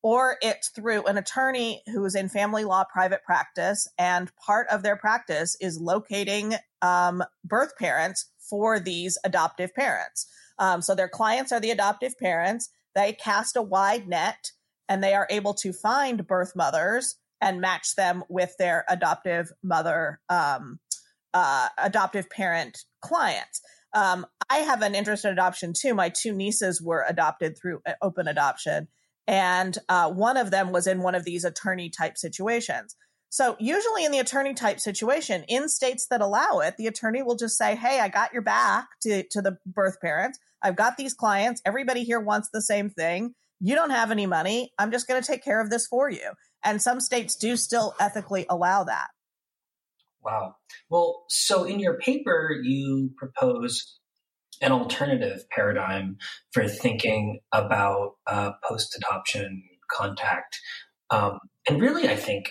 or 0.00 0.36
it's 0.40 0.68
through 0.68 1.06
an 1.06 1.18
attorney 1.18 1.82
who 1.86 2.04
is 2.04 2.14
in 2.14 2.28
family 2.28 2.64
law 2.64 2.84
private 2.84 3.24
practice, 3.24 3.88
and 3.98 4.30
part 4.36 4.68
of 4.68 4.84
their 4.84 4.94
practice 4.94 5.56
is 5.60 5.80
locating 5.80 6.54
um, 6.82 7.24
birth 7.44 7.76
parents 7.76 8.26
for 8.38 8.78
these 8.78 9.18
adoptive 9.24 9.74
parents. 9.74 10.28
Um, 10.56 10.82
so 10.82 10.94
their 10.94 11.08
clients 11.08 11.50
are 11.50 11.58
the 11.58 11.72
adoptive 11.72 12.16
parents. 12.16 12.70
They 12.94 13.12
cast 13.12 13.56
a 13.56 13.62
wide 13.62 14.08
net 14.08 14.50
and 14.88 15.02
they 15.02 15.14
are 15.14 15.26
able 15.30 15.54
to 15.54 15.72
find 15.72 16.26
birth 16.26 16.52
mothers 16.54 17.16
and 17.40 17.60
match 17.60 17.94
them 17.96 18.22
with 18.28 18.54
their 18.58 18.84
adoptive 18.88 19.50
mother, 19.62 20.20
um, 20.28 20.78
uh, 21.34 21.68
adoptive 21.78 22.30
parent 22.30 22.78
clients. 23.00 23.60
Um, 23.94 24.26
I 24.48 24.58
have 24.58 24.82
an 24.82 24.94
interest 24.94 25.24
in 25.24 25.32
adoption 25.32 25.72
too. 25.76 25.94
My 25.94 26.08
two 26.08 26.32
nieces 26.32 26.80
were 26.80 27.04
adopted 27.08 27.58
through 27.58 27.80
uh, 27.86 27.92
open 28.00 28.28
adoption, 28.28 28.88
and 29.26 29.76
uh, 29.88 30.10
one 30.10 30.36
of 30.36 30.50
them 30.50 30.72
was 30.72 30.86
in 30.86 31.02
one 31.02 31.14
of 31.14 31.24
these 31.24 31.44
attorney 31.44 31.90
type 31.90 32.16
situations. 32.16 32.96
So, 33.28 33.56
usually 33.58 34.04
in 34.04 34.12
the 34.12 34.18
attorney 34.18 34.54
type 34.54 34.78
situation, 34.78 35.44
in 35.48 35.68
states 35.68 36.06
that 36.10 36.20
allow 36.20 36.58
it, 36.58 36.76
the 36.76 36.86
attorney 36.86 37.22
will 37.22 37.36
just 37.36 37.56
say, 37.56 37.74
Hey, 37.76 37.98
I 37.98 38.08
got 38.08 38.32
your 38.32 38.42
back 38.42 38.88
to, 39.02 39.22
to 39.30 39.40
the 39.40 39.56
birth 39.66 40.00
parents. 40.00 40.38
I've 40.62 40.76
got 40.76 40.96
these 40.96 41.14
clients. 41.14 41.60
Everybody 41.64 42.04
here 42.04 42.20
wants 42.20 42.48
the 42.52 42.62
same 42.62 42.90
thing. 42.90 43.34
You 43.60 43.74
don't 43.74 43.90
have 43.90 44.10
any 44.10 44.26
money. 44.26 44.72
I'm 44.78 44.90
just 44.90 45.06
going 45.06 45.20
to 45.20 45.26
take 45.26 45.44
care 45.44 45.60
of 45.60 45.70
this 45.70 45.86
for 45.86 46.10
you. 46.10 46.32
And 46.64 46.80
some 46.82 47.00
states 47.00 47.36
do 47.36 47.56
still 47.56 47.94
ethically 48.00 48.46
allow 48.48 48.84
that. 48.84 49.08
Wow. 50.22 50.56
Well, 50.88 51.24
so 51.28 51.64
in 51.64 51.80
your 51.80 51.98
paper, 51.98 52.56
you 52.62 53.10
propose 53.16 53.98
an 54.60 54.72
alternative 54.72 55.44
paradigm 55.50 56.16
for 56.52 56.68
thinking 56.68 57.40
about 57.52 58.12
uh, 58.26 58.52
post 58.64 58.96
adoption 58.96 59.62
contact. 59.90 60.60
Um, 61.10 61.40
and 61.68 61.80
really, 61.80 62.08
I 62.08 62.16
think, 62.16 62.50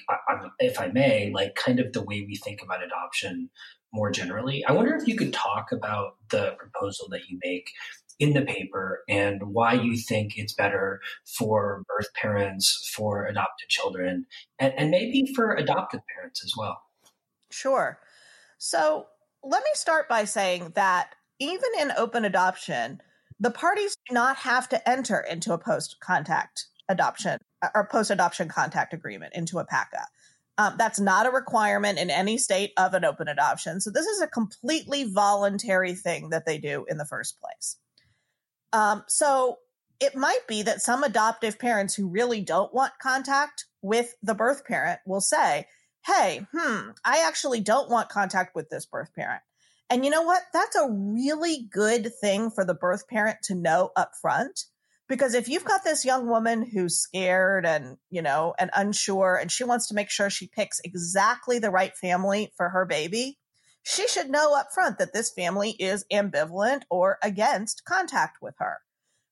if 0.60 0.80
I 0.80 0.88
may, 0.88 1.32
like 1.34 1.56
kind 1.56 1.80
of 1.80 1.93
the 1.93 2.04
way 2.04 2.26
we 2.28 2.36
think 2.36 2.62
about 2.62 2.84
adoption 2.84 3.50
more 3.93 4.12
generally. 4.12 4.63
I 4.65 4.71
wonder 4.71 4.95
if 4.95 5.08
you 5.08 5.17
could 5.17 5.34
talk 5.34 5.71
about 5.71 6.13
the 6.30 6.56
proposal 6.58 7.08
that 7.10 7.28
you 7.28 7.39
make 7.43 7.69
in 8.21 8.34
the 8.34 8.43
paper 8.43 9.03
and 9.10 9.41
why 9.41 9.73
you 9.73 9.97
think 9.97 10.38
it's 10.38 10.53
better 10.53 11.01
for 11.25 11.84
birth 11.89 12.13
parents, 12.13 12.91
for 12.95 13.25
adopted 13.25 13.67
children, 13.67 14.27
and, 14.60 14.73
and 14.77 14.91
maybe 14.91 15.34
for 15.34 15.55
adopted 15.55 16.01
parents 16.15 16.45
as 16.45 16.53
well. 16.55 16.79
Sure. 17.49 17.97
So 18.60 19.07
let 19.43 19.63
me 19.63 19.71
start 19.73 20.07
by 20.07 20.25
saying 20.25 20.73
that 20.75 21.15
even 21.39 21.71
in 21.79 21.91
open 21.97 22.23
adoption, 22.23 23.01
the 23.39 23.49
parties 23.49 23.97
do 24.07 24.13
not 24.13 24.38
have 24.38 24.69
to 24.69 24.89
enter 24.89 25.19
into 25.19 25.51
a 25.51 25.57
post 25.57 25.97
contact 25.99 26.67
adoption 26.88 27.39
or 27.73 27.88
post 27.91 28.12
adoption 28.12 28.47
contact 28.47 28.93
agreement 28.93 29.34
into 29.34 29.57
a 29.57 29.65
PACA. 29.65 30.05
Um, 30.60 30.75
that's 30.77 30.99
not 30.99 31.25
a 31.25 31.31
requirement 31.31 31.97
in 31.97 32.12
any 32.12 32.38
state 32.38 32.71
of 32.77 32.93
an 32.93 33.03
open 33.03 33.27
adoption. 33.27 33.81
So 33.81 33.89
this 33.89 34.05
is 34.05 34.21
a 34.21 34.27
completely 34.27 35.05
voluntary 35.05 35.95
thing 35.95 36.29
that 36.29 36.45
they 36.45 36.60
do 36.60 36.86
in 36.88 36.97
the 36.97 37.05
first 37.05 37.39
place. 37.41 37.77
Um, 38.73 39.03
so 39.07 39.57
it 39.99 40.15
might 40.15 40.47
be 40.47 40.63
that 40.63 40.81
some 40.81 41.03
adoptive 41.03 41.60
parents 41.60 41.93
who 41.93 42.07
really 42.07 42.41
don't 42.41 42.73
want 42.73 42.93
contact 43.01 43.65
with 43.81 44.15
the 44.23 44.34
birth 44.34 44.65
parent 44.65 44.99
will 45.05 45.21
say, 45.21 45.67
Hey, 46.05 46.45
hmm, 46.51 46.89
I 47.05 47.23
actually 47.27 47.62
don't 47.62 47.89
want 47.89 48.10
contact 48.10 48.55
with 48.55 48.69
this 48.69 48.88
birth 48.88 49.13
parent. 49.13 49.43
And 49.91 50.03
you 50.03 50.10
know 50.10 50.23
what? 50.23 50.41
That's 50.53 50.75
a 50.75 50.89
really 50.89 51.67
good 51.69 52.12
thing 52.21 52.49
for 52.49 52.65
the 52.65 52.73
birth 52.73 53.07
parent 53.07 53.39
to 53.43 53.55
know 53.55 53.91
up 53.95 54.13
front. 54.19 54.62
Because 55.07 55.34
if 55.34 55.49
you've 55.49 55.65
got 55.65 55.84
this 55.84 56.05
young 56.05 56.27
woman 56.27 56.65
who's 56.65 56.97
scared 56.97 57.65
and, 57.65 57.97
you 58.10 58.21
know, 58.21 58.53
and 58.57 58.71
unsure, 58.73 59.36
and 59.36 59.51
she 59.51 59.65
wants 59.65 59.89
to 59.89 59.93
make 59.93 60.10
sure 60.10 60.29
she 60.29 60.47
picks 60.47 60.79
exactly 60.79 61.60
the 61.60 61.69
right 61.69 61.95
family 61.97 62.53
for 62.55 62.69
her 62.69 62.86
baby, 62.86 63.38
she 63.83 64.07
should 64.07 64.29
know 64.29 64.55
up 64.55 64.67
front 64.73 64.97
that 64.99 65.13
this 65.13 65.31
family 65.31 65.71
is 65.71 66.05
ambivalent 66.11 66.83
or 66.89 67.17
against 67.23 67.83
contact 67.85 68.37
with 68.41 68.55
her. 68.59 68.77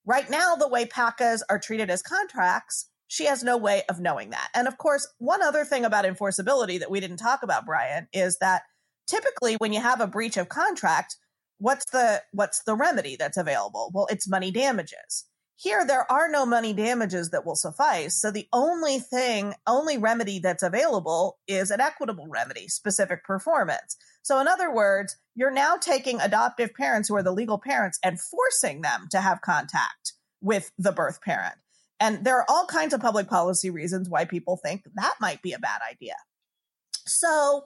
Right 0.05 0.29
now, 0.29 0.55
the 0.55 0.67
way 0.67 0.85
PACAs 0.85 1.41
are 1.49 1.59
treated 1.59 1.89
as 1.89 2.01
contracts, 2.01 2.89
she 3.07 3.25
has 3.25 3.43
no 3.43 3.57
way 3.57 3.83
of 3.89 3.99
knowing 3.99 4.31
that. 4.31 4.49
And 4.53 4.67
of 4.67 4.77
course, 4.77 5.07
one 5.17 5.41
other 5.41 5.65
thing 5.65 5.85
about 5.85 6.05
enforceability 6.05 6.79
that 6.79 6.91
we 6.91 6.99
didn't 6.99 7.17
talk 7.17 7.43
about, 7.43 7.65
Brian, 7.65 8.07
is 8.13 8.38
that 8.38 8.63
typically 9.07 9.55
when 9.55 9.73
you 9.73 9.81
have 9.81 10.01
a 10.01 10.07
breach 10.07 10.38
of 10.38 10.49
contract, 10.49 11.15
what's 11.57 11.85
the 11.91 12.21
what's 12.31 12.63
the 12.63 12.75
remedy 12.75 13.15
that's 13.15 13.38
available? 13.38 13.91
Well, 13.93 14.07
it's 14.09 14.29
money 14.29 14.51
damages. 14.51 15.25
Here 15.62 15.86
there 15.86 16.10
are 16.10 16.30
no 16.30 16.45
money 16.45 16.72
damages 16.72 17.32
that 17.32 17.45
will 17.45 17.58
suffice. 17.58 18.15
So 18.15 18.32
the 18.32 18.48
only 18.54 18.98
thing, 18.98 19.56
only 19.67 19.98
remedy 19.98 20.39
that's 20.39 20.63
available 20.63 21.38
is 21.50 21.69
an 21.69 21.82
equitable 21.82 22.28
remedy, 22.30 22.69
specific 22.69 23.26
performance. 23.26 23.98
So 24.22 24.39
in 24.39 24.48
other 24.48 24.74
words, 24.74 25.17
you're 25.36 25.52
now 25.52 25.76
taking 25.76 26.22
adoptive 26.22 26.74
parents 26.74 27.10
who 27.10 27.15
are 27.17 27.24
the 27.24 27.34
legal 27.34 27.58
parents 27.58 28.00
and 28.06 28.22
forcing 28.22 28.84
them 28.84 29.08
to 29.12 29.19
have 29.19 29.41
contact 29.41 30.13
with 30.39 30.72
the 30.78 30.93
birth 30.93 31.22
parent. 31.22 31.56
And 32.00 32.24
there 32.24 32.38
are 32.38 32.45
all 32.48 32.65
kinds 32.65 32.93
of 32.93 33.02
public 33.02 33.28
policy 33.28 33.69
reasons 33.69 34.08
why 34.08 34.24
people 34.24 34.56
think 34.56 34.84
that 34.95 35.15
might 35.19 35.41
be 35.41 35.52
a 35.52 35.60
bad 35.60 35.82
idea. 35.91 36.15
So 37.06 37.65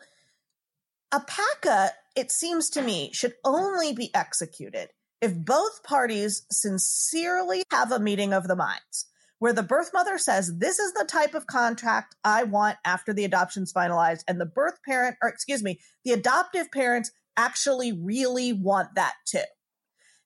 a 1.12 1.20
PACA, 1.20 1.92
it 2.16 2.32
seems 2.32 2.72
to 2.72 2.82
me, 2.82 3.12
should 3.14 3.36
only 3.46 3.94
be 3.94 4.10
executed 4.16 4.90
if 5.24 5.34
both 5.34 5.84
parties 5.84 6.46
sincerely 6.52 7.64
have 7.72 7.94
a 7.94 8.00
meeting 8.00 8.34
of 8.34 8.46
the 8.46 8.58
minds 8.58 9.06
where 9.40 9.54
the 9.54 9.64
birth 9.64 9.92
mother 9.94 10.18
says, 10.18 10.58
This 10.58 10.80
is 10.80 10.92
the 10.92 11.06
type 11.06 11.34
of 11.34 11.48
contract 11.48 12.14
I 12.26 12.44
want 12.44 12.76
after 12.84 13.14
the 13.14 13.24
adoption's 13.24 13.72
finalized, 13.72 14.26
and 14.28 14.40
the 14.40 14.46
birth 14.46 14.84
parent, 14.86 15.16
or 15.22 15.30
excuse 15.30 15.64
me, 15.64 15.80
the 16.04 16.12
adoptive 16.12 16.70
parents 16.74 17.10
actually 17.38 17.94
really 17.94 18.52
want 18.52 18.96
that 18.96 19.14
too. 19.26 19.46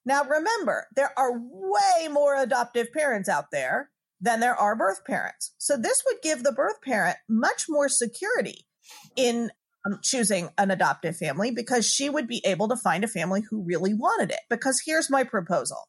Now, 0.04 0.24
remember, 0.24 0.88
there 0.96 1.12
are 1.16 1.30
way 1.32 2.08
more 2.10 2.34
adoptive 2.34 2.92
parents 2.92 3.28
out 3.28 3.52
there 3.52 3.90
than 4.20 4.40
there 4.40 4.56
are 4.56 4.74
birth 4.74 5.04
parents. 5.06 5.54
So, 5.58 5.76
this 5.76 6.02
would 6.06 6.22
give 6.24 6.42
the 6.42 6.50
birth 6.50 6.82
parent 6.82 7.18
much 7.28 7.66
more 7.68 7.88
security 7.88 8.66
in 9.14 9.52
um, 9.86 9.98
choosing 10.02 10.50
an 10.58 10.70
adoptive 10.70 11.16
family 11.16 11.50
because 11.50 11.86
she 11.86 12.10
would 12.10 12.26
be 12.26 12.42
able 12.44 12.68
to 12.68 12.76
find 12.76 13.04
a 13.04 13.08
family 13.08 13.42
who 13.48 13.62
really 13.62 13.94
wanted 13.94 14.30
it. 14.30 14.40
Because 14.50 14.82
here's 14.84 15.10
my 15.10 15.24
proposal. 15.24 15.88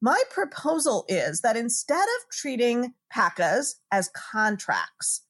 My 0.00 0.22
proposal 0.30 1.04
is 1.08 1.40
that 1.40 1.56
instead 1.56 1.96
of 1.96 2.30
treating 2.30 2.94
PACAs 3.14 3.76
as 3.90 4.10
contracts, 4.10 5.22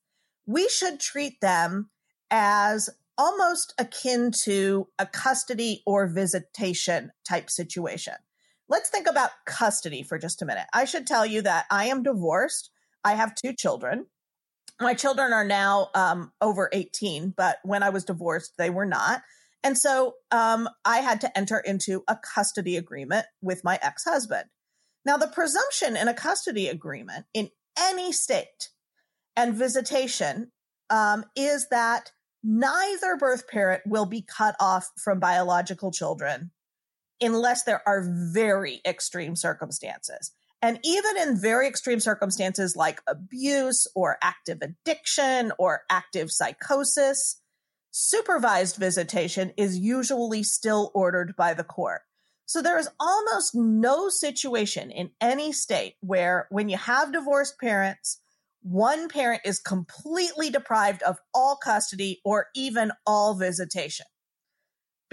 we 0.47 0.69
should 0.69 1.01
treat 1.01 1.41
them 1.41 1.91
as 2.31 2.91
almost 3.17 3.75
akin 3.79 4.33
to 4.43 4.89
a 4.99 5.07
custody 5.07 5.83
or 5.87 6.09
visitation 6.09 7.13
type 7.29 7.49
situation. 7.51 8.15
Let's 8.69 8.89
think 8.89 9.07
about 9.07 9.31
custody 9.47 10.03
for 10.03 10.19
just 10.19 10.43
a 10.43 10.47
minute. 10.47 10.67
I 10.73 10.87
should 10.87 11.07
tell 11.07 11.25
you 11.25 11.43
that 11.43 11.67
I 11.71 11.87
am 11.87 12.03
divorced. 12.03 12.71
I 13.05 13.15
have 13.15 13.35
two 13.35 13.53
children 13.53 14.07
my 14.81 14.95
children 14.95 15.33
are 15.33 15.45
now 15.45 15.91
um, 15.95 16.33
over 16.41 16.69
18, 16.73 17.35
but 17.37 17.59
when 17.63 17.83
I 17.83 17.91
was 17.91 18.05
divorced, 18.05 18.55
they 18.59 18.71
were 18.71 18.87
not. 18.87 19.23
And 19.63 19.79
so 19.79 20.15
um, 20.31 20.69
I 20.85 20.99
had 20.99 21.21
to 21.23 21.39
enter 21.39 21.59
into 21.59 22.05
a 22.09 22.17
custody 22.17 22.77
agreement 22.77 23.27
with 23.41 23.65
my 23.65 23.79
ex 23.83 24.05
husband. 24.05 24.45
Now, 25.07 25.17
the 25.17 25.29
presumption 25.29 25.97
in 25.97 26.09
a 26.09 26.15
custody 26.15 26.69
agreement 26.69 27.27
in 27.35 27.51
any 27.79 28.13
state 28.13 28.71
and 29.37 29.55
visitation 29.55 30.51
um, 30.91 31.25
is 31.37 31.69
that 31.71 32.13
neither 32.43 33.17
birth 33.17 33.49
parent 33.49 33.83
will 33.87 34.07
be 34.07 34.23
cut 34.23 34.55
off 34.61 34.91
from 35.03 35.19
biological 35.19 35.91
children 35.91 36.51
unless 37.21 37.63
there 37.63 37.83
are 37.87 38.05
very 38.07 38.81
extreme 38.87 39.35
circumstances. 39.35 40.33
And 40.65 40.81
even 40.83 41.19
in 41.19 41.37
very 41.37 41.69
extreme 41.69 42.01
circumstances 42.01 42.75
like 42.75 43.03
abuse 43.07 43.87
or 43.95 44.17
active 44.23 44.63
addiction 44.63 45.53
or 45.59 45.83
active 45.91 46.31
psychosis, 46.31 47.39
supervised 47.91 48.77
visitation 48.77 49.53
is 49.59 49.77
usually 49.77 50.43
still 50.43 50.91
ordered 50.95 51.37
by 51.37 51.53
the 51.53 51.65
court. 51.65 52.01
So 52.47 52.63
there 52.63 52.79
is 52.79 52.89
almost 52.99 53.55
no 53.55 54.09
situation 54.09 54.91
in 54.91 55.11
any 55.21 55.53
state 55.53 55.97
where 56.01 56.47
when 56.49 56.71
you 56.71 56.79
have 56.79 57.13
divorced 57.13 57.61
parents, 57.61 58.21
one 58.63 59.11
parent 59.11 59.43
is 59.45 59.59
completely 59.59 60.49
deprived 60.49 61.03
of 61.03 61.19
all 61.35 61.57
custody 61.57 62.23
or 62.25 62.47
even 62.55 62.91
all 63.07 63.35
visitation. 63.35 64.07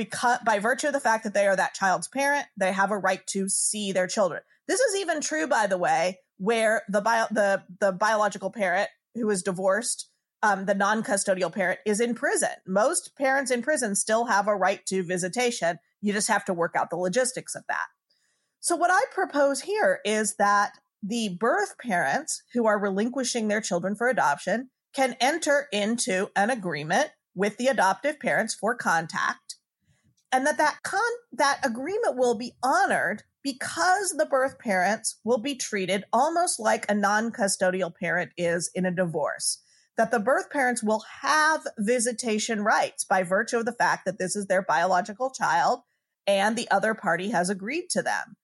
Because 0.01 0.39
by 0.43 0.57
virtue 0.57 0.87
of 0.87 0.93
the 0.93 0.99
fact 0.99 1.23
that 1.25 1.35
they 1.35 1.45
are 1.45 1.55
that 1.55 1.75
child's 1.75 2.07
parent, 2.07 2.47
they 2.57 2.71
have 2.71 2.89
a 2.89 2.97
right 2.97 3.25
to 3.27 3.47
see 3.47 3.91
their 3.91 4.07
children. 4.07 4.41
This 4.67 4.79
is 4.79 4.99
even 4.99 5.21
true, 5.21 5.45
by 5.45 5.67
the 5.67 5.77
way, 5.77 6.17
where 6.37 6.81
the 6.89 7.01
bio, 7.01 7.27
the 7.29 7.61
the 7.79 7.91
biological 7.91 8.49
parent 8.49 8.89
who 9.13 9.29
is 9.29 9.43
divorced, 9.43 10.09
um, 10.41 10.65
the 10.65 10.73
non-custodial 10.73 11.53
parent 11.53 11.81
is 11.85 11.99
in 11.99 12.15
prison. 12.15 12.49
Most 12.65 13.15
parents 13.15 13.51
in 13.51 13.61
prison 13.61 13.93
still 13.95 14.25
have 14.25 14.47
a 14.47 14.55
right 14.55 14.83
to 14.87 15.03
visitation. 15.03 15.77
You 16.01 16.13
just 16.13 16.29
have 16.29 16.45
to 16.45 16.53
work 16.53 16.75
out 16.75 16.89
the 16.89 16.95
logistics 16.95 17.53
of 17.53 17.63
that. 17.69 17.85
So 18.59 18.75
what 18.75 18.89
I 18.91 19.01
propose 19.13 19.61
here 19.61 19.99
is 20.03 20.35
that 20.37 20.71
the 21.03 21.37
birth 21.39 21.75
parents 21.77 22.41
who 22.53 22.65
are 22.65 22.79
relinquishing 22.79 23.49
their 23.49 23.61
children 23.61 23.95
for 23.95 24.07
adoption 24.07 24.71
can 24.95 25.15
enter 25.21 25.67
into 25.71 26.29
an 26.35 26.49
agreement 26.49 27.11
with 27.35 27.57
the 27.57 27.67
adoptive 27.67 28.19
parents 28.19 28.55
for 28.55 28.73
contact 28.73 29.57
and 30.31 30.45
that 30.45 30.57
that 30.57 30.79
con 30.83 31.01
that 31.33 31.59
agreement 31.65 32.17
will 32.17 32.35
be 32.35 32.53
honored 32.63 33.23
because 33.43 34.11
the 34.11 34.25
birth 34.25 34.59
parents 34.59 35.19
will 35.23 35.39
be 35.39 35.55
treated 35.55 36.03
almost 36.13 36.59
like 36.59 36.89
a 36.89 36.93
non-custodial 36.93 37.93
parent 37.95 38.31
is 38.37 38.69
in 38.75 38.85
a 38.85 38.91
divorce. 38.91 39.61
That 39.97 40.11
the 40.11 40.19
birth 40.19 40.49
parents 40.51 40.83
will 40.83 41.03
have 41.21 41.61
visitation 41.77 42.63
rights 42.63 43.03
by 43.03 43.23
virtue 43.23 43.57
of 43.57 43.65
the 43.65 43.73
fact 43.73 44.05
that 44.05 44.19
this 44.19 44.35
is 44.35 44.47
their 44.47 44.61
biological 44.61 45.31
child 45.31 45.81
and 46.27 46.55
the 46.55 46.69
other 46.69 46.93
party 46.93 47.31
has 47.31 47.49
agreed 47.49 47.89
to 47.91 48.01
them. 48.01 48.37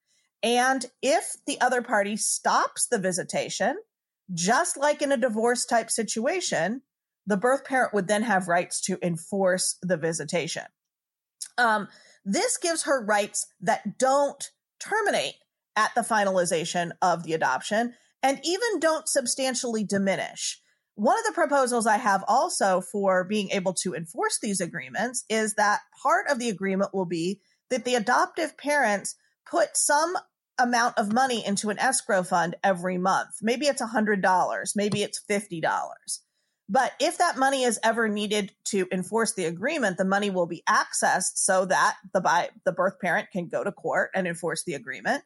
And 0.44 0.86
if 1.02 1.36
the 1.46 1.60
other 1.62 1.82
party 1.82 2.18
stops 2.18 2.88
the 2.88 3.00
visitation 3.00 3.78
just 4.34 4.78
like 4.78 5.02
in 5.02 5.12
a 5.12 5.18
divorce 5.18 5.66
type 5.66 5.90
situation 5.90 6.82
the 7.26 7.38
birth 7.38 7.66
parent 7.66 7.94
would 7.94 8.08
then 8.08 8.24
have 8.24 8.48
rights 8.48 8.82
to 8.82 8.98
enforce 9.02 9.78
the 9.82 9.98
visitation 9.98 10.64
um, 11.58 11.88
this 12.26 12.58
gives 12.58 12.84
her 12.84 13.04
rights 13.04 13.46
that 13.62 13.98
don't 13.98 14.52
terminate 14.80 15.36
at 15.76 15.92
the 15.96 16.02
finalization 16.02 16.92
of 17.02 17.24
the 17.24 17.34
adoption 17.34 17.94
and 18.24 18.40
even 18.44 18.80
don't 18.80 19.08
substantially 19.08 19.84
diminish. 19.84 20.60
One 20.96 21.18
of 21.20 21.26
the 21.26 21.32
proposals 21.34 21.86
I 21.86 21.98
have 21.98 22.24
also 22.28 22.82
for 22.82 23.24
being 23.24 23.52
able 23.52 23.74
to 23.84 23.94
enforce 23.94 24.40
these 24.42 24.60
agreements 24.60 25.24
is 25.30 25.54
that 25.54 25.82
part 26.02 26.28
of 26.28 26.40
the 26.40 26.50
agreement 26.50 26.94
will 26.94 27.06
be 27.06 27.40
that 27.70 27.86
the 27.86 27.96
adoptive 27.96 28.58
parents 28.58 29.16
put 29.50 29.78
some 29.78 30.18
amount 30.58 30.98
of 30.98 31.14
money 31.14 31.46
into 31.46 31.70
an 31.70 31.78
escrow 31.78 32.24
fund 32.24 32.56
every 32.64 32.98
month. 32.98 33.30
Maybe 33.42 33.68
it's 33.68 33.82
$100, 33.82 34.76
maybe 34.76 35.04
it's 35.04 35.22
$50. 35.30 35.92
But 36.70 36.92
if 37.00 37.18
that 37.20 37.38
money 37.38 37.64
is 37.64 37.80
ever 37.84 38.10
needed 38.10 38.52
to 38.66 38.88
enforce 38.92 39.34
the 39.34 39.46
agreement, 39.46 39.98
the 39.98 40.06
money 40.06 40.30
will 40.30 40.48
be 40.48 40.64
accessed 40.68 41.36
so 41.36 41.66
that 41.66 41.96
the 42.14 42.20
by, 42.20 42.50
the 42.66 42.74
birth 42.74 43.00
parent 43.00 43.30
can 43.32 43.48
go 43.48 43.64
to 43.64 43.72
court 43.72 44.12
and 44.14 44.28
enforce 44.28 44.64
the 44.66 44.74
agreement. 44.74 45.24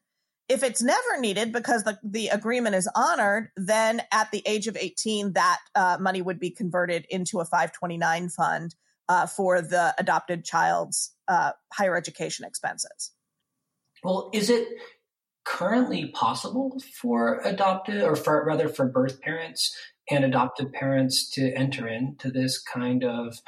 If 0.48 0.64
it's 0.64 0.84
never 0.84 1.20
needed 1.20 1.52
because 1.52 1.84
the, 1.84 1.98
the 2.04 2.28
agreement 2.28 2.76
is 2.76 2.90
honored, 2.94 3.50
then 3.56 4.04
at 4.12 4.30
the 4.32 4.44
age 4.46 4.68
of 4.68 4.78
18, 4.78 5.34
that 5.34 5.60
uh, 5.74 5.98
money 6.00 6.22
would 6.22 6.40
be 6.40 6.52
converted 6.52 7.06
into 7.10 7.40
a 7.40 7.46
529 7.46 8.30
fund 8.30 8.76
uh, 9.10 9.26
for 9.26 9.62
the 9.62 9.96
adopted 9.98 10.46
child's 10.46 11.16
uh, 11.28 11.52
higher 11.74 11.96
education 11.96 12.46
expenses. 12.46 13.12
Well, 14.04 14.30
is 14.34 14.50
it 14.50 14.68
currently 15.44 16.08
possible 16.08 16.80
for 16.94 17.40
adopted 17.40 18.04
or 18.04 18.16
for 18.16 18.46
rather 18.46 18.70
for 18.70 18.86
birth 18.86 19.22
parents 19.22 19.76
and 20.12 20.26
adoptive 20.26 20.72
parents 20.74 21.30
to 21.32 21.54
enter 21.54 21.88
into 21.88 22.30
this 22.30 22.62
kind 22.62 23.04
of 23.04 23.42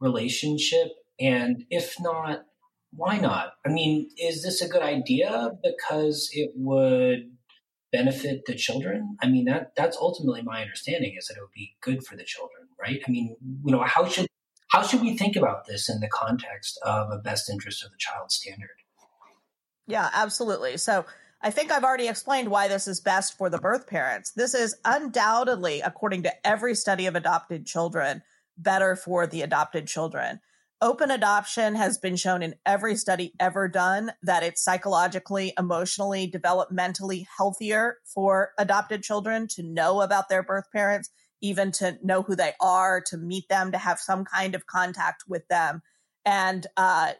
relationship? 0.00 0.88
And 1.18 1.64
if 1.70 1.96
not, 2.00 2.44
why 2.92 3.18
not? 3.18 3.52
I 3.64 3.70
mean, 3.70 4.10
is 4.18 4.42
this 4.42 4.60
a 4.60 4.68
good 4.68 4.82
idea 4.82 5.52
because 5.62 6.28
it 6.32 6.50
would 6.54 7.30
benefit 7.92 8.42
the 8.46 8.54
children? 8.54 9.16
I 9.22 9.28
mean, 9.28 9.44
that 9.46 9.72
that's 9.76 9.96
ultimately 9.96 10.42
my 10.42 10.62
understanding 10.62 11.14
is 11.18 11.26
that 11.26 11.36
it 11.36 11.40
would 11.40 11.54
be 11.54 11.76
good 11.80 12.04
for 12.04 12.16
the 12.16 12.24
children, 12.24 12.68
right? 12.80 13.00
I 13.06 13.10
mean, 13.10 13.36
you 13.64 13.72
know, 13.72 13.82
how 13.82 14.06
should 14.06 14.26
how 14.68 14.82
should 14.82 15.02
we 15.02 15.16
think 15.16 15.36
about 15.36 15.66
this 15.66 15.88
in 15.88 16.00
the 16.00 16.08
context 16.08 16.78
of 16.82 17.10
a 17.10 17.18
best 17.18 17.50
interest 17.50 17.84
of 17.84 17.90
the 17.90 17.98
child 17.98 18.30
standard? 18.30 18.68
Yeah, 19.86 20.08
absolutely. 20.12 20.76
So 20.76 21.04
I 21.42 21.50
think 21.50 21.72
I've 21.72 21.84
already 21.84 22.08
explained 22.08 22.50
why 22.50 22.68
this 22.68 22.86
is 22.86 23.00
best 23.00 23.38
for 23.38 23.48
the 23.48 23.58
birth 23.58 23.86
parents. 23.86 24.32
This 24.32 24.52
is 24.52 24.76
undoubtedly, 24.84 25.80
according 25.80 26.24
to 26.24 26.46
every 26.46 26.74
study 26.74 27.06
of 27.06 27.16
adopted 27.16 27.66
children, 27.66 28.22
better 28.58 28.94
for 28.94 29.26
the 29.26 29.40
adopted 29.40 29.86
children. 29.86 30.40
Open 30.82 31.10
adoption 31.10 31.74
has 31.74 31.98
been 31.98 32.16
shown 32.16 32.42
in 32.42 32.54
every 32.66 32.94
study 32.94 33.32
ever 33.40 33.68
done 33.68 34.12
that 34.22 34.42
it's 34.42 34.62
psychologically, 34.62 35.52
emotionally, 35.58 36.30
developmentally 36.30 37.24
healthier 37.36 37.96
for 38.04 38.50
adopted 38.58 39.02
children 39.02 39.46
to 39.48 39.62
know 39.62 40.02
about 40.02 40.28
their 40.28 40.42
birth 40.42 40.70
parents, 40.72 41.10
even 41.40 41.72
to 41.72 41.98
know 42.02 42.22
who 42.22 42.36
they 42.36 42.52
are, 42.60 43.02
to 43.06 43.16
meet 43.16 43.48
them, 43.48 43.72
to 43.72 43.78
have 43.78 43.98
some 43.98 44.26
kind 44.26 44.54
of 44.54 44.66
contact 44.66 45.24
with 45.26 45.46
them. 45.48 45.80
And 46.26 46.66
uh, 46.76 47.12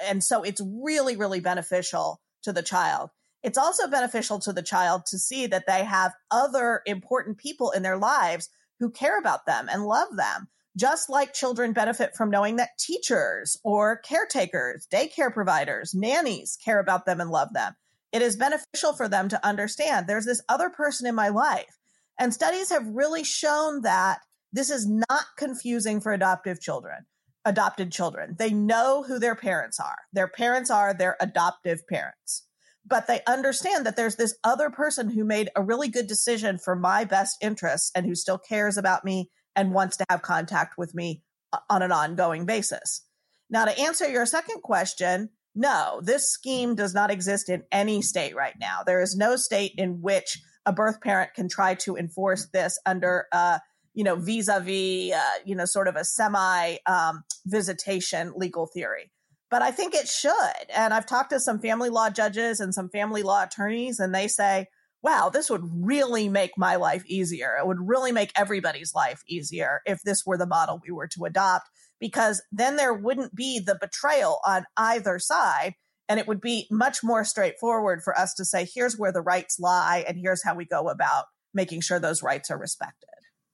and 0.00 0.22
so 0.22 0.42
it's 0.42 0.60
really, 0.64 1.16
really 1.16 1.40
beneficial 1.40 2.20
to 2.42 2.52
the 2.52 2.62
child. 2.62 3.10
It's 3.42 3.58
also 3.58 3.88
beneficial 3.88 4.38
to 4.40 4.52
the 4.52 4.62
child 4.62 5.02
to 5.06 5.18
see 5.18 5.46
that 5.46 5.64
they 5.66 5.84
have 5.84 6.14
other 6.30 6.82
important 6.86 7.38
people 7.38 7.70
in 7.70 7.82
their 7.82 7.96
lives 7.96 8.48
who 8.80 8.90
care 8.90 9.18
about 9.18 9.46
them 9.46 9.68
and 9.70 9.84
love 9.84 10.16
them. 10.16 10.48
Just 10.76 11.10
like 11.10 11.34
children 11.34 11.72
benefit 11.72 12.14
from 12.16 12.30
knowing 12.30 12.56
that 12.56 12.78
teachers 12.78 13.56
or 13.64 13.98
caretakers, 13.98 14.86
daycare 14.92 15.32
providers, 15.32 15.94
nannies 15.94 16.56
care 16.64 16.78
about 16.78 17.04
them 17.04 17.20
and 17.20 17.30
love 17.30 17.52
them. 17.52 17.74
It 18.12 18.22
is 18.22 18.36
beneficial 18.36 18.92
for 18.92 19.08
them 19.08 19.28
to 19.30 19.46
understand 19.46 20.06
there's 20.06 20.24
this 20.24 20.42
other 20.48 20.70
person 20.70 21.06
in 21.06 21.14
my 21.14 21.28
life. 21.28 21.78
And 22.18 22.32
studies 22.32 22.70
have 22.70 22.86
really 22.86 23.24
shown 23.24 23.82
that 23.82 24.18
this 24.52 24.70
is 24.70 24.88
not 24.88 25.24
confusing 25.36 26.00
for 26.00 26.12
adoptive 26.12 26.60
children 26.60 27.06
adopted 27.44 27.90
children. 27.90 28.36
They 28.38 28.50
know 28.50 29.02
who 29.02 29.18
their 29.18 29.34
parents 29.34 29.80
are. 29.80 29.96
Their 30.12 30.28
parents 30.28 30.70
are 30.70 30.92
their 30.92 31.16
adoptive 31.20 31.86
parents. 31.88 32.44
But 32.88 33.06
they 33.06 33.20
understand 33.26 33.84
that 33.86 33.96
there's 33.96 34.16
this 34.16 34.36
other 34.44 34.70
person 34.70 35.10
who 35.10 35.24
made 35.24 35.50
a 35.54 35.62
really 35.62 35.88
good 35.88 36.06
decision 36.06 36.58
for 36.58 36.74
my 36.74 37.04
best 37.04 37.36
interests 37.42 37.90
and 37.94 38.06
who 38.06 38.14
still 38.14 38.38
cares 38.38 38.78
about 38.78 39.04
me 39.04 39.30
and 39.54 39.72
wants 39.72 39.96
to 39.98 40.04
have 40.08 40.22
contact 40.22 40.78
with 40.78 40.94
me 40.94 41.22
uh, 41.52 41.58
on 41.68 41.82
an 41.82 41.92
ongoing 41.92 42.46
basis. 42.46 43.02
Now, 43.50 43.64
to 43.64 43.78
answer 43.78 44.08
your 44.08 44.26
second 44.26 44.62
question, 44.62 45.30
no, 45.54 46.00
this 46.02 46.30
scheme 46.30 46.74
does 46.74 46.94
not 46.94 47.10
exist 47.10 47.48
in 47.48 47.64
any 47.72 48.00
state 48.00 48.36
right 48.36 48.54
now. 48.60 48.80
There 48.86 49.02
is 49.02 49.16
no 49.16 49.36
state 49.36 49.72
in 49.76 50.00
which 50.00 50.38
a 50.64 50.72
birth 50.72 51.00
parent 51.00 51.34
can 51.34 51.48
try 51.48 51.74
to 51.74 51.96
enforce 51.96 52.46
this 52.52 52.78
under 52.86 53.26
uh, 53.32 53.58
you 53.98 54.04
know, 54.04 54.14
vis-a-vis, 54.14 55.12
uh, 55.12 55.38
you 55.44 55.56
know, 55.56 55.64
sort 55.64 55.88
of 55.88 55.96
a 55.96 56.04
semi 56.04 56.76
um, 56.86 57.24
visitation 57.44 58.32
legal 58.36 58.68
theory. 58.72 59.10
But 59.50 59.62
I 59.62 59.70
think 59.70 59.94
it 59.94 60.08
should. 60.08 60.70
And 60.74 60.92
I've 60.92 61.06
talked 61.06 61.30
to 61.30 61.40
some 61.40 61.58
family 61.58 61.88
law 61.88 62.10
judges 62.10 62.60
and 62.60 62.74
some 62.74 62.90
family 62.90 63.22
law 63.22 63.44
attorneys, 63.44 63.98
and 63.98 64.14
they 64.14 64.28
say, 64.28 64.66
wow, 65.02 65.30
this 65.32 65.48
would 65.48 65.62
really 65.72 66.28
make 66.28 66.50
my 66.56 66.76
life 66.76 67.04
easier. 67.06 67.56
It 67.58 67.66
would 67.66 67.78
really 67.80 68.12
make 68.12 68.32
everybody's 68.36 68.94
life 68.94 69.22
easier 69.28 69.80
if 69.86 70.02
this 70.02 70.26
were 70.26 70.36
the 70.36 70.46
model 70.46 70.80
we 70.84 70.92
were 70.92 71.08
to 71.08 71.24
adopt, 71.24 71.68
because 72.00 72.42
then 72.52 72.76
there 72.76 72.92
wouldn't 72.92 73.34
be 73.34 73.58
the 73.58 73.78
betrayal 73.80 74.40
on 74.44 74.66
either 74.76 75.18
side. 75.18 75.74
And 76.10 76.18
it 76.18 76.26
would 76.26 76.40
be 76.40 76.66
much 76.70 77.04
more 77.04 77.22
straightforward 77.22 78.02
for 78.02 78.18
us 78.18 78.34
to 78.34 78.44
say, 78.44 78.66
here's 78.74 78.98
where 78.98 79.12
the 79.12 79.20
rights 79.20 79.58
lie, 79.60 80.04
and 80.08 80.18
here's 80.18 80.42
how 80.42 80.54
we 80.54 80.64
go 80.64 80.88
about 80.88 81.26
making 81.54 81.80
sure 81.80 82.00
those 82.00 82.22
rights 82.22 82.50
are 82.50 82.58
respected. 82.58 83.08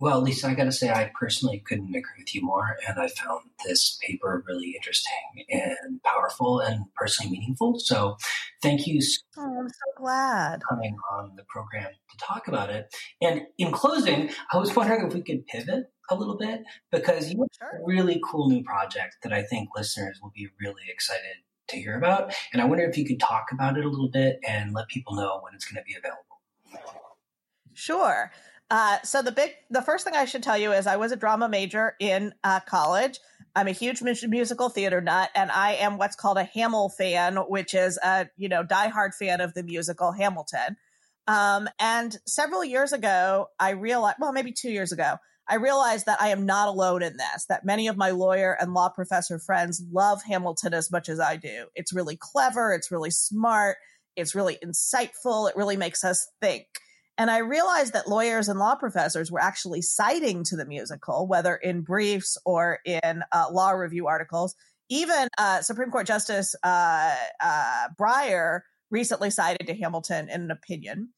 Well, 0.05 0.21
Lisa, 0.21 0.49
I 0.49 0.55
got 0.55 0.65
to 0.65 0.73
say, 0.73 0.91
I 0.91 1.11
personally 1.19 1.63
couldn't 1.67 1.89
agree 1.89 2.19
with 2.19 2.35
you 2.35 2.43
more. 2.43 2.77
And 2.87 3.01
I 3.01 3.09
found 3.09 3.41
this 3.65 3.99
paper 4.03 4.45
really 4.47 4.75
interesting 4.77 5.11
and 5.49 6.03
powerful 6.03 6.61
and 6.61 6.85
personally 6.95 7.33
meaningful. 7.33 7.79
So 7.79 8.19
thank 8.61 8.87
you. 8.87 9.01
So 9.01 9.23
oh, 9.39 9.61
I'm 9.61 9.69
so 9.71 9.75
glad. 9.97 10.61
Coming 10.69 10.99
on 11.11 11.37
the 11.37 11.45
program 11.45 11.89
to 12.11 12.17
talk 12.19 12.49
about 12.49 12.69
it. 12.69 12.95
And 13.23 13.47
in 13.57 13.73
closing, 13.73 14.29
I 14.53 14.59
was 14.59 14.77
wondering 14.77 15.07
if 15.07 15.15
we 15.15 15.23
could 15.23 15.47
pivot 15.47 15.87
a 16.11 16.15
little 16.15 16.37
bit 16.37 16.65
because 16.93 17.33
you 17.33 17.41
have 17.41 17.71
sure. 17.71 17.81
a 17.81 17.87
really 17.87 18.21
cool 18.31 18.51
new 18.51 18.63
project 18.63 19.17
that 19.23 19.33
I 19.33 19.43
think 19.43 19.71
listeners 19.75 20.19
will 20.23 20.33
be 20.37 20.49
really 20.61 20.83
excited 20.91 21.37
to 21.69 21.77
hear 21.77 21.97
about. 21.97 22.35
And 22.53 22.61
I 22.61 22.67
wonder 22.67 22.85
if 22.85 22.99
you 22.99 23.07
could 23.07 23.21
talk 23.21 23.47
about 23.53 23.79
it 23.79 23.87
a 23.87 23.89
little 23.89 24.11
bit 24.11 24.39
and 24.47 24.75
let 24.75 24.89
people 24.89 25.15
know 25.15 25.41
when 25.43 25.55
it's 25.55 25.65
going 25.65 25.83
to 25.83 25.87
be 25.91 25.97
available. 25.97 26.83
Sure. 27.73 28.31
Uh, 28.71 28.99
so 29.03 29.23
the 29.23 29.33
big, 29.33 29.51
the 29.71 29.83
first 29.83 30.05
thing 30.05 30.15
I 30.15 30.25
should 30.25 30.43
tell 30.43 30.59
you 30.59 30.73
is 30.73 30.87
I 30.87 30.97
was 30.97 31.13
a 31.13 31.17
drama 31.17 31.49
major 31.49 31.95
in 32.01 32.33
uh, 32.43 32.61
college. 32.61 33.19
I'm 33.57 33.69
a 33.69 33.73
huge 33.73 34.03
musical 34.03 34.69
theater 34.69 35.01
nut, 35.01 35.31
and 35.35 35.51
I 35.51 35.75
am 35.75 35.97
what's 35.97 36.17
called 36.17 36.39
a 36.39 36.49
Hamilfan, 36.57 37.49
which 37.49 37.75
is 37.75 37.99
a 38.03 38.29
you 38.37 38.49
know 38.49 38.65
diehard 38.65 39.15
fan 39.15 39.41
of 39.41 39.55
the 39.55 39.63
musical 39.63 40.13
Hamilton. 40.13 40.77
Um, 41.27 41.69
and 41.79 42.17
several 42.27 42.65
years 42.65 42.93
ago, 42.93 43.47
I 43.59 43.71
realized, 43.71 44.17
well, 44.21 44.33
maybe 44.33 44.53
two 44.53 44.71
years 44.71 44.93
ago, 44.93 45.17
I 45.49 45.57
realized 45.57 46.07
that 46.07 46.21
I 46.21 46.29
am 46.29 46.47
not 46.47 46.69
alone 46.69 47.03
in 47.03 47.17
this. 47.17 47.47
That 47.49 47.65
many 47.65 47.87
of 47.89 47.97
my 47.97 48.11
lawyer 48.11 48.57
and 48.59 48.75
law 48.75 48.89
professor 48.89 49.39
friends 49.39 49.83
love 49.93 50.23
Hamilton 50.25 50.75
as 50.75 50.91
much 50.91 51.09
as 51.09 51.21
I 51.21 51.37
do. 51.37 51.67
It's 51.75 51.93
really 51.93 52.17
clever. 52.19 52.73
It's 52.73 52.91
really 52.91 53.11
smart. 53.11 53.77
It's 54.17 54.35
really 54.35 54.59
insightful. 54.65 55.49
It 55.49 55.57
really 55.57 55.77
makes 55.77 56.03
us 56.03 56.27
think. 56.41 56.67
And 57.17 57.31
I 57.31 57.39
realized 57.39 57.93
that 57.93 58.09
lawyers 58.09 58.49
and 58.49 58.59
law 58.59 58.75
professors 58.75 59.31
were 59.31 59.41
actually 59.41 59.83
citing 59.83 60.43
to 60.45 60.57
the 60.57 60.67
musical, 60.67 61.29
whether 61.29 61.55
in 61.55 61.83
briefs 61.83 62.37
or 62.45 62.81
in 62.85 63.23
uh, 63.31 63.47
law 63.53 63.71
review 63.71 64.09
articles. 64.09 64.55
Even 64.91 65.29
uh, 65.39 65.63
Supreme 65.63 65.91
Court 65.91 66.07
Justice 66.07 66.55
uh, 66.63 67.15
uh 67.41 67.89
Breyer 67.99 68.61
recently 68.91 69.31
cited 69.31 69.67
to 69.67 69.75
Hamilton 69.75 70.29
in 70.29 70.43
an 70.43 70.51
opinion. 70.51 71.11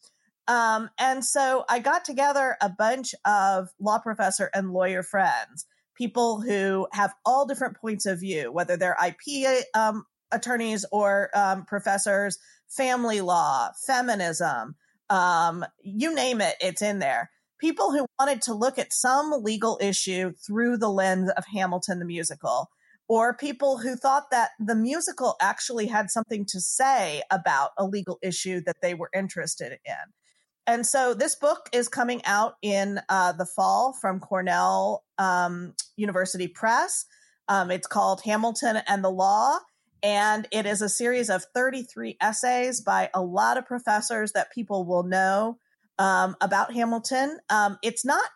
Um, 0.49 0.91
and 0.99 1.25
so 1.25 1.65
I 1.69 1.81
got 1.81 2.05
together 2.05 2.57
a 2.61 2.69
bunch 2.69 3.15
of 3.25 3.69
law 3.81 3.99
professor 3.99 4.51
and 4.55 4.73
lawyer 4.73 5.03
friends, 5.03 5.67
people 5.97 6.41
who 6.41 6.87
have 6.93 7.13
all 7.25 7.47
different 7.47 7.77
points 7.77 8.07
of 8.07 8.21
view, 8.21 8.53
whether 8.53 8.77
they're 8.77 8.97
IP 9.05 9.65
um, 9.75 10.05
attorneys 10.31 10.85
or 10.93 11.31
um, 11.35 11.65
professors, 11.65 12.39
family 12.69 13.21
law, 13.21 13.71
feminism, 13.87 14.77
um, 15.11 15.65
you 15.83 16.15
name 16.15 16.41
it, 16.41 16.57
it's 16.61 16.83
in 16.83 16.99
there. 16.99 17.31
People 17.59 17.93
who 17.93 18.07
wanted 18.19 18.43
to 18.43 18.55
look 18.55 18.79
at 18.79 18.93
some 18.93 19.33
legal 19.43 19.79
issue 19.81 20.33
through 20.47 20.77
the 20.77 20.91
lens 20.91 21.31
of 21.37 21.45
Hamilton 21.53 21.99
the 21.99 22.05
musical, 22.05 22.69
or 23.09 23.35
people 23.37 23.79
who 23.79 23.97
thought 23.97 24.31
that 24.31 24.51
the 24.59 24.75
musical 24.75 25.37
actually 25.41 25.87
had 25.87 26.11
something 26.11 26.45
to 26.47 26.61
say 26.61 27.23
about 27.31 27.71
a 27.79 27.85
legal 27.85 28.19
issue 28.23 28.61
that 28.67 28.77
they 28.83 28.95
were 28.95 29.11
interested 29.15 29.79
in. 29.85 30.13
And 30.67 30.85
so 30.85 31.15
this 31.15 31.37
book 31.37 31.69
is 31.73 31.89
coming 31.89 32.25
out 32.25 32.55
in 32.61 33.01
uh, 33.09 33.33
the 33.33 33.47
fall 33.47 33.93
from 33.93 34.19
Cornell 34.19 35.05
um, 35.17 35.75
University 35.97 36.49
Press. 36.49 37.07
Um, 37.49 37.71
it's 37.71 37.87
called 37.87 38.23
Hamilton 38.25 38.79
and 38.89 39.05
the 39.05 39.11
Law. 39.11 39.59
And 40.03 40.47
it 40.53 40.67
is 40.67 40.83
a 40.83 40.89
series 40.89 41.31
of 41.31 41.45
33 41.55 42.17
essays 42.21 42.81
by 42.81 43.11
a 43.15 43.23
lot 43.23 43.57
of 43.57 43.67
professors 43.67 44.33
that 44.33 44.53
people 44.53 44.85
will 44.85 45.03
know 45.03 45.59
um, 45.99 46.37
about 46.41 46.73
Hamilton. 46.73 47.39
Um, 47.49 47.79
it's 47.83 48.05
not, 48.05 48.29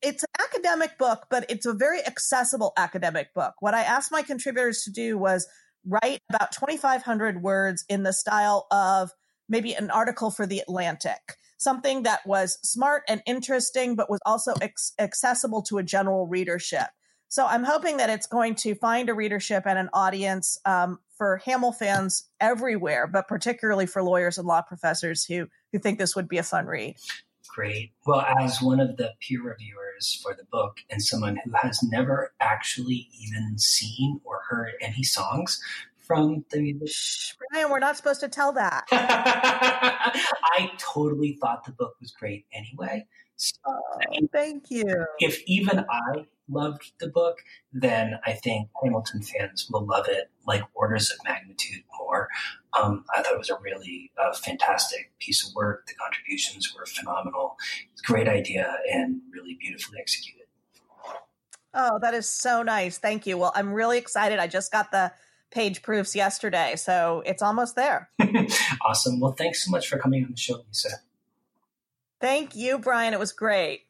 it's 0.00 0.22
an 0.22 0.44
academic 0.44 0.96
book, 0.98 1.26
but 1.28 1.44
it's 1.48 1.66
a 1.66 1.72
very 1.72 2.04
accessible 2.06 2.72
academic 2.76 3.34
book. 3.34 3.54
What 3.60 3.74
I 3.74 3.82
asked 3.82 4.12
my 4.12 4.22
contributors 4.22 4.82
to 4.84 4.92
do 4.92 5.18
was 5.18 5.46
write 5.84 6.20
about 6.30 6.52
2,500 6.52 7.42
words 7.42 7.84
in 7.88 8.02
the 8.02 8.12
style 8.12 8.66
of 8.70 9.10
maybe 9.48 9.74
an 9.74 9.90
article 9.90 10.30
for 10.30 10.46
the 10.46 10.60
Atlantic, 10.60 11.36
something 11.58 12.02
that 12.04 12.26
was 12.26 12.58
smart 12.62 13.02
and 13.08 13.22
interesting, 13.26 13.96
but 13.96 14.10
was 14.10 14.20
also 14.24 14.52
ex- 14.60 14.92
accessible 14.98 15.62
to 15.62 15.78
a 15.78 15.82
general 15.82 16.26
readership. 16.26 16.88
So 17.28 17.46
I'm 17.46 17.64
hoping 17.64 17.98
that 17.98 18.10
it's 18.10 18.26
going 18.26 18.54
to 18.56 18.74
find 18.74 19.08
a 19.08 19.14
readership 19.14 19.64
and 19.66 19.78
an 19.78 19.90
audience 19.92 20.58
um, 20.64 20.98
for 21.16 21.40
Hamilfans 21.44 22.22
everywhere, 22.40 23.06
but 23.06 23.28
particularly 23.28 23.86
for 23.86 24.02
lawyers 24.02 24.38
and 24.38 24.46
law 24.46 24.62
professors 24.62 25.24
who 25.24 25.46
who 25.72 25.78
think 25.78 25.98
this 25.98 26.16
would 26.16 26.28
be 26.28 26.38
a 26.38 26.42
fun 26.42 26.66
read. 26.66 26.96
Great. 27.54 27.92
Well, 28.06 28.24
as 28.40 28.62
one 28.62 28.80
of 28.80 28.96
the 28.96 29.12
peer 29.20 29.42
reviewers 29.42 30.18
for 30.22 30.34
the 30.34 30.44
book 30.50 30.78
and 30.90 31.02
someone 31.02 31.38
who 31.44 31.52
has 31.60 31.82
never 31.82 32.32
actually 32.40 33.08
even 33.20 33.58
seen 33.58 34.20
or 34.24 34.40
heard 34.48 34.72
any 34.80 35.02
songs 35.02 35.60
from 35.96 36.44
the 36.50 36.60
music. 36.60 37.36
Brian, 37.50 37.70
we're 37.70 37.80
not 37.80 37.96
supposed 37.96 38.20
to 38.20 38.28
tell 38.28 38.52
that. 38.52 38.84
I 38.92 40.70
totally 40.78 41.36
thought 41.40 41.64
the 41.64 41.72
book 41.72 41.94
was 42.00 42.12
great 42.12 42.46
anyway. 42.52 43.06
So, 43.36 43.58
oh, 43.66 43.82
thank 44.32 44.70
you. 44.70 45.04
If 45.18 45.42
even 45.46 45.80
I 45.80 46.26
loved 46.48 46.92
the 47.00 47.08
book, 47.08 47.38
then 47.72 48.18
I 48.24 48.32
think 48.32 48.68
Hamilton 48.82 49.22
fans 49.22 49.68
will 49.70 49.84
love 49.84 50.06
it 50.08 50.30
like 50.46 50.62
orders 50.74 51.10
of 51.10 51.18
magnitude 51.24 51.84
more. 51.98 52.28
Um, 52.78 53.04
I 53.14 53.22
thought 53.22 53.32
it 53.32 53.38
was 53.38 53.50
a 53.50 53.58
really 53.60 54.10
uh, 54.22 54.34
fantastic 54.34 55.12
piece 55.18 55.46
of 55.46 55.54
work. 55.54 55.86
The 55.86 55.94
contributions 55.94 56.74
were 56.74 56.86
phenomenal. 56.86 57.56
Great 58.04 58.28
idea 58.28 58.76
and 58.90 59.20
really 59.32 59.56
beautifully 59.60 59.98
executed. 60.00 60.46
Oh, 61.74 61.98
that 62.00 62.14
is 62.14 62.28
so 62.28 62.62
nice. 62.62 62.98
Thank 62.98 63.26
you. 63.26 63.36
Well, 63.36 63.52
I'm 63.54 63.72
really 63.72 63.98
excited. 63.98 64.38
I 64.38 64.46
just 64.46 64.72
got 64.72 64.90
the 64.90 65.12
page 65.50 65.82
proofs 65.82 66.16
yesterday, 66.16 66.74
so 66.76 67.22
it's 67.26 67.42
almost 67.42 67.76
there. 67.76 68.10
awesome. 68.86 69.20
Well, 69.20 69.32
thanks 69.32 69.64
so 69.64 69.70
much 69.70 69.88
for 69.88 69.98
coming 69.98 70.24
on 70.24 70.30
the 70.30 70.36
show, 70.36 70.62
Lisa. 70.66 70.90
Thank 72.20 72.56
you, 72.56 72.78
Brian. 72.78 73.14
It 73.14 73.20
was 73.20 73.32
great. 73.32 73.82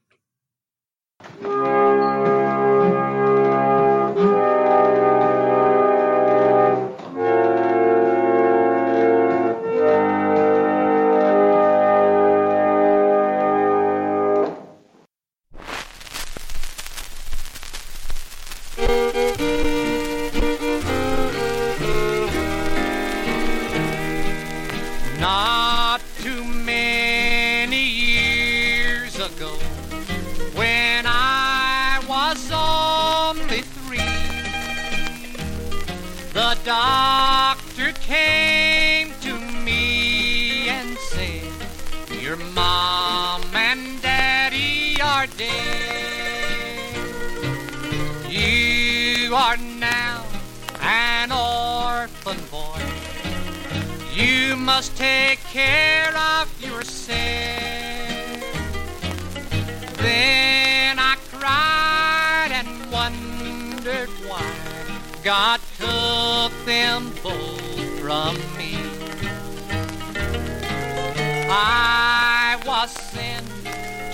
I 71.51 72.61
was 72.67 72.91
sent 72.91 73.47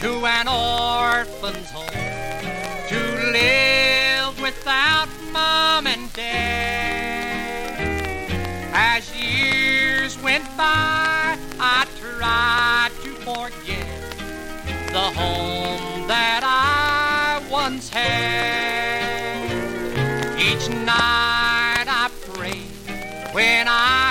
to 0.00 0.24
an 0.24 0.46
orphan's 0.46 1.70
home 1.70 1.88
to 2.88 2.98
live 3.32 4.40
without 4.40 5.08
mom 5.32 5.88
and 5.88 6.12
dad. 6.12 7.80
As 8.72 9.12
years 9.20 10.16
went 10.22 10.44
by, 10.56 11.36
I 11.58 11.86
tried 12.00 12.92
to 13.02 13.14
forget 13.24 13.86
the 14.92 15.10
home 15.18 16.06
that 16.06 16.42
I 16.44 17.42
once 17.50 17.88
had. 17.88 19.50
Each 20.38 20.68
night 20.68 21.86
I 21.88 22.10
prayed 22.32 22.70
when 23.34 23.66
I 23.66 24.03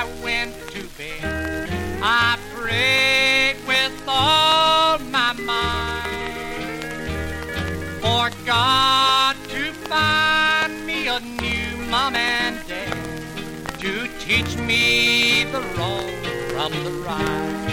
God 8.54 9.36
to 9.50 9.74
find 9.90 10.86
me 10.86 11.08
a 11.08 11.20
new 11.42 11.72
mom 11.90 12.16
and 12.16 12.56
dad 12.68 12.96
to 13.80 14.08
teach 14.20 14.56
me 14.58 15.44
the 15.46 15.62
wrong 15.74 16.12
from 16.52 16.72
the 16.86 16.92
right. 17.08 17.66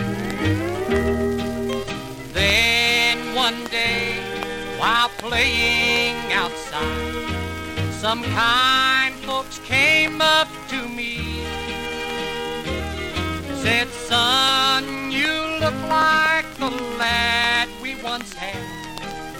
Then 2.32 3.34
one 3.34 3.62
day, 3.66 4.14
while 4.78 5.10
playing 5.18 6.16
outside, 6.32 7.92
some 8.00 8.22
kind 8.22 9.14
folks 9.26 9.58
came 9.58 10.22
up 10.22 10.48
to 10.70 10.88
me. 10.88 11.44
Said, 13.62 13.88
son, 14.08 15.12
you 15.12 15.32
look 15.62 15.78
like 15.90 16.48
the 16.54 16.70
lad 16.98 17.68
we 17.82 18.02
once 18.02 18.32
had. 18.32 18.64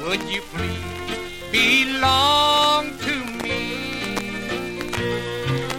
Would 0.03 0.23
you 0.35 0.43
please 0.53 1.10
belong 1.53 2.97
to 2.99 3.15
me. 3.43 4.33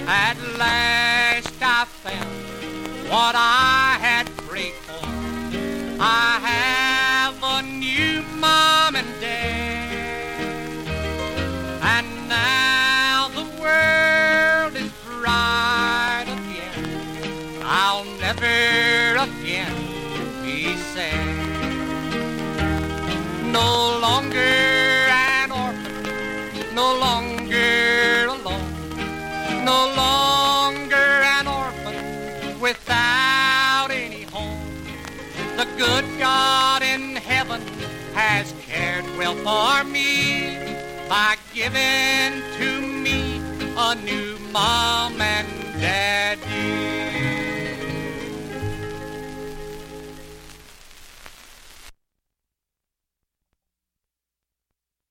at 0.07 0.37
last 0.57 1.53
I 1.61 1.85
found 1.85 3.09
what 3.09 3.35
I 3.35 3.80
for 39.43 39.83
me 39.85 40.55
by 41.09 41.35
giving 41.53 42.41
to 42.57 42.81
me 42.81 43.41
a 43.75 43.95
new 43.95 44.37
mom 44.51 45.19
and 45.19 45.47
daddy. 45.81 46.50